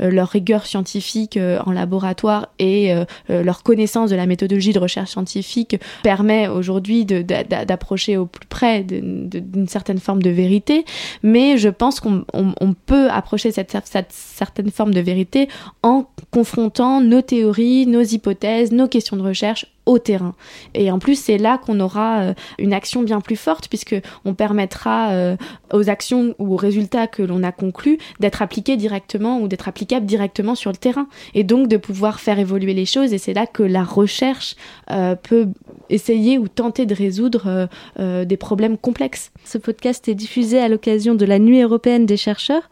euh, 0.00 0.10
leur 0.10 0.28
rigueur 0.28 0.64
scientifique 0.64 1.36
euh, 1.36 1.58
en 1.66 1.72
laboratoire 1.72 2.48
et 2.58 2.94
leur 3.28 3.62
connaissance 3.62 4.10
de 4.10 4.16
la 4.16 4.26
méthodologie 4.26 4.72
de 4.72 4.78
recherche 4.78 5.10
scientifique 5.10 5.76
permet 6.02 6.48
aujourd'hui 6.48 7.04
d'approcher 7.04 8.16
au 8.16 8.26
plus 8.26 8.46
près 8.46 8.82
d'une 8.82 9.68
certaine 9.68 9.98
forme 9.98 10.22
de 10.22 10.30
vérité. 10.30 10.84
Mais 11.22 11.58
je 11.58 11.68
pense 11.68 12.00
qu'on 12.00 12.24
on- 12.32 12.54
on 12.60 12.72
peut 12.74 13.08
approcher 13.10 13.50
cette 13.52 13.76
certaine 14.10 14.70
forme 14.70 14.94
de 14.94 15.00
vérité 15.00 15.48
en 15.82 16.06
confrontant 16.30 17.00
nos 17.00 17.22
théories, 17.22 17.86
nos 17.86 18.02
hypothèses, 18.02 18.72
nos 18.72 18.88
questions 18.88 19.16
de 19.16 19.22
recherche 19.22 19.66
au 19.86 19.98
terrain. 19.98 20.34
Et 20.74 20.90
en 20.90 20.98
plus, 20.98 21.18
c'est 21.18 21.38
là 21.38 21.58
qu'on 21.58 21.80
aura 21.80 22.20
euh, 22.20 22.34
une 22.58 22.72
action 22.72 23.02
bien 23.02 23.20
plus 23.20 23.36
forte 23.36 23.68
puisque 23.68 23.96
on 24.24 24.34
permettra 24.34 25.10
euh, 25.10 25.36
aux 25.72 25.88
actions 25.90 26.34
ou 26.38 26.54
aux 26.54 26.56
résultats 26.56 27.06
que 27.06 27.22
l'on 27.22 27.42
a 27.42 27.52
conclus 27.52 27.98
d'être 28.20 28.42
appliqués 28.42 28.76
directement 28.76 29.40
ou 29.40 29.48
d'être 29.48 29.68
applicables 29.68 30.06
directement 30.06 30.54
sur 30.54 30.70
le 30.70 30.76
terrain 30.76 31.06
et 31.34 31.44
donc 31.44 31.68
de 31.68 31.76
pouvoir 31.76 32.20
faire 32.20 32.38
évoluer 32.38 32.74
les 32.74 32.86
choses. 32.86 33.12
Et 33.12 33.18
c'est 33.18 33.34
là 33.34 33.46
que 33.46 33.62
la 33.62 33.84
recherche 33.84 34.56
euh, 34.90 35.14
peut 35.16 35.48
essayer 35.90 36.38
ou 36.38 36.48
tenter 36.48 36.86
de 36.86 36.94
résoudre 36.94 37.68
des 37.98 38.36
problèmes 38.36 38.78
complexes. 38.78 39.32
Ce 39.44 39.58
podcast 39.58 40.08
est 40.08 40.14
diffusé 40.14 40.58
à 40.58 40.68
l'occasion 40.68 41.14
de 41.14 41.24
la 41.24 41.38
Nuit 41.38 41.60
européenne 41.60 42.06
des 42.06 42.16
chercheurs. 42.16 42.68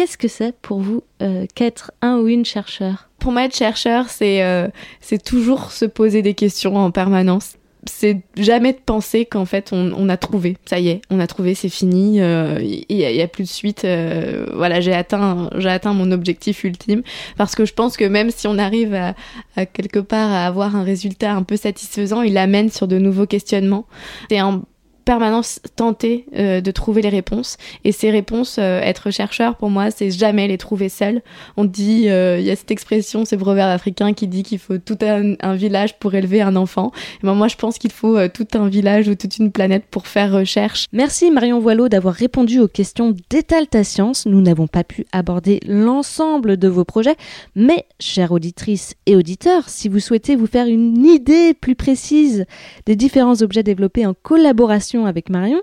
Qu'est-ce 0.00 0.16
que 0.16 0.28
c'est 0.28 0.56
pour 0.62 0.80
vous 0.80 1.02
euh, 1.20 1.44
qu'être 1.54 1.92
un 2.00 2.16
ou 2.16 2.26
une 2.26 2.46
chercheur? 2.46 3.10
Pour 3.18 3.32
moi, 3.32 3.44
être 3.44 3.54
chercheur, 3.54 4.08
c'est 4.08 4.42
euh, 4.42 4.68
c'est 5.02 5.22
toujours 5.22 5.72
se 5.72 5.84
poser 5.84 6.22
des 6.22 6.32
questions 6.32 6.74
en 6.76 6.90
permanence. 6.90 7.58
C'est 7.84 8.22
jamais 8.34 8.72
de 8.72 8.78
penser 8.78 9.26
qu'en 9.26 9.44
fait 9.44 9.70
on, 9.72 10.08
a 10.08 10.16
trouvé, 10.16 10.56
ça 10.64 10.78
y 10.78 10.88
est, 10.88 11.02
on 11.10 11.20
a 11.20 11.26
trouvé, 11.26 11.54
c'est 11.54 11.68
fini, 11.68 12.16
il 12.16 12.84
y, 12.96 13.04
a- 13.04 13.10
y 13.12 13.20
a 13.20 13.28
plus 13.28 13.44
de 13.44 13.48
suite. 13.48 13.84
euh, 13.84 14.46
voilà, 14.54 14.80
j'ai 14.80 14.94
atteint, 14.94 15.50
atteint 15.66 15.92
mon 15.92 16.12
objectif 16.12 16.64
ultime 16.64 17.02
parce 17.36 17.54
que 17.54 17.66
je 17.66 17.74
pense 17.74 17.98
que 17.98 18.04
même 18.06 18.30
si 18.30 18.46
on 18.46 18.56
arrive 18.58 18.94
à, 18.94 19.66
quelque 19.66 19.98
part 19.98 20.30
à 20.30 20.46
avoir 20.46 20.76
un 20.76 20.82
résultat 20.82 21.32
un 21.32 21.42
peu 21.42 21.56
satisfaisant, 21.56 22.22
il 22.22 22.38
amène 22.38 22.70
sur 22.70 22.88
de 22.88 22.98
nouveaux 22.98 23.26
questionnements. 23.26 23.86
C'est 24.30 24.40
en 24.40 24.62
permanence 25.04 25.60
tenter 25.76 26.26
euh, 26.36 26.60
de 26.60 26.70
trouver 26.70 27.02
les 27.02 27.08
réponses 27.08 27.56
et 27.84 27.92
ces 27.92 28.10
réponses, 28.10 28.56
euh, 28.58 28.80
être 28.80 29.10
chercheur 29.10 29.56
pour 29.56 29.70
moi, 29.70 29.90
c'est 29.90 30.10
jamais 30.10 30.48
les 30.48 30.58
trouver 30.58 30.88
seul. 30.88 31.22
On 31.56 31.64
dit, 31.64 32.08
euh, 32.08 32.38
il 32.38 32.46
y 32.46 32.50
a 32.50 32.56
cette 32.56 32.70
expression, 32.70 33.24
ce 33.24 33.36
proverbe 33.36 33.70
africain 33.70 34.12
qui 34.12 34.26
dit 34.26 34.42
qu'il 34.42 34.58
faut 34.58 34.78
tout 34.78 34.98
un, 35.02 35.54
village 35.54 35.98
pour 35.98 36.14
élever 36.14 36.42
un 36.42 36.56
enfant. 36.56 36.92
Et 37.22 37.26
ben, 37.26 37.34
moi, 37.34 37.48
je 37.48 37.56
pense 37.56 37.78
qu'il 37.78 37.92
faut 37.92 38.28
tout 38.28 38.46
un 38.54 38.68
village 38.68 39.08
ou 39.08 39.14
toute 39.14 39.38
une 39.38 39.50
planète 39.50 39.84
pour 39.90 40.06
faire 40.06 40.32
recherche. 40.32 40.86
Merci 40.92 41.30
Marion 41.30 41.58
Voileau 41.58 41.88
d'avoir 41.88 42.14
répondu 42.14 42.60
aux 42.60 42.68
questions 42.68 43.14
d'Étale 43.30 43.66
ta 43.66 43.84
science. 43.84 44.26
Nous 44.26 44.40
n'avons 44.40 44.66
pas 44.66 44.84
pu 44.84 45.06
aborder 45.12 45.60
l'ensemble 45.66 46.56
de 46.56 46.68
vos 46.68 46.84
projets, 46.84 47.16
mais, 47.54 47.86
chères 47.98 48.32
auditrices 48.32 48.94
et 49.06 49.16
auditeurs, 49.16 49.68
si 49.68 49.88
vous 49.88 50.00
souhaitez 50.00 50.36
vous 50.36 50.46
faire 50.46 50.66
une 50.66 51.04
idée 51.04 51.54
plus 51.54 51.74
précise 51.74 52.44
des 52.86 52.96
différents 52.96 53.42
objets 53.42 53.62
développés 53.62 54.06
en 54.06 54.14
collaboration 54.14 54.89
avec 54.98 55.30
Marion, 55.30 55.60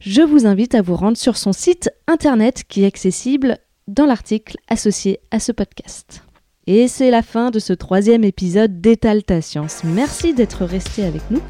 je 0.00 0.22
vous 0.22 0.46
invite 0.46 0.74
à 0.74 0.82
vous 0.82 0.96
rendre 0.96 1.16
sur 1.16 1.36
son 1.36 1.52
site 1.52 1.90
internet 2.06 2.64
qui 2.68 2.82
est 2.82 2.86
accessible 2.86 3.58
dans 3.88 4.06
l'article 4.06 4.56
associé 4.68 5.20
à 5.30 5.40
ce 5.40 5.52
podcast. 5.52 6.22
Et 6.66 6.88
c'est 6.88 7.10
la 7.10 7.22
fin 7.22 7.50
de 7.50 7.58
ce 7.58 7.72
troisième 7.72 8.24
épisode 8.24 8.80
d'Étale 8.80 9.22
ta 9.22 9.40
science. 9.40 9.82
Merci 9.84 10.34
d'être 10.34 10.64
resté 10.64 11.04
avec 11.04 11.22
nous. 11.30 11.40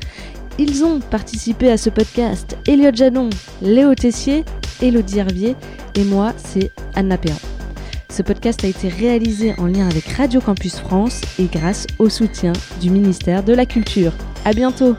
Ils 0.58 0.84
ont 0.84 1.00
participé 1.00 1.70
à 1.70 1.76
ce 1.76 1.90
podcast 1.90 2.56
Elliot 2.66 2.94
Jadon, 2.94 3.30
Léo 3.60 3.94
Tessier, 3.94 4.44
Elodie 4.80 5.18
Hervier 5.18 5.56
et 5.96 6.04
moi, 6.04 6.32
c'est 6.36 6.70
Anna 6.94 7.18
Perron. 7.18 7.36
Ce 8.10 8.22
podcast 8.22 8.64
a 8.64 8.68
été 8.68 8.88
réalisé 8.88 9.54
en 9.58 9.66
lien 9.66 9.88
avec 9.88 10.06
Radio 10.08 10.40
Campus 10.40 10.76
France 10.76 11.20
et 11.38 11.46
grâce 11.46 11.86
au 11.98 12.08
soutien 12.08 12.52
du 12.80 12.90
ministère 12.90 13.42
de 13.42 13.52
la 13.52 13.66
Culture. 13.66 14.12
À 14.44 14.52
bientôt! 14.52 14.96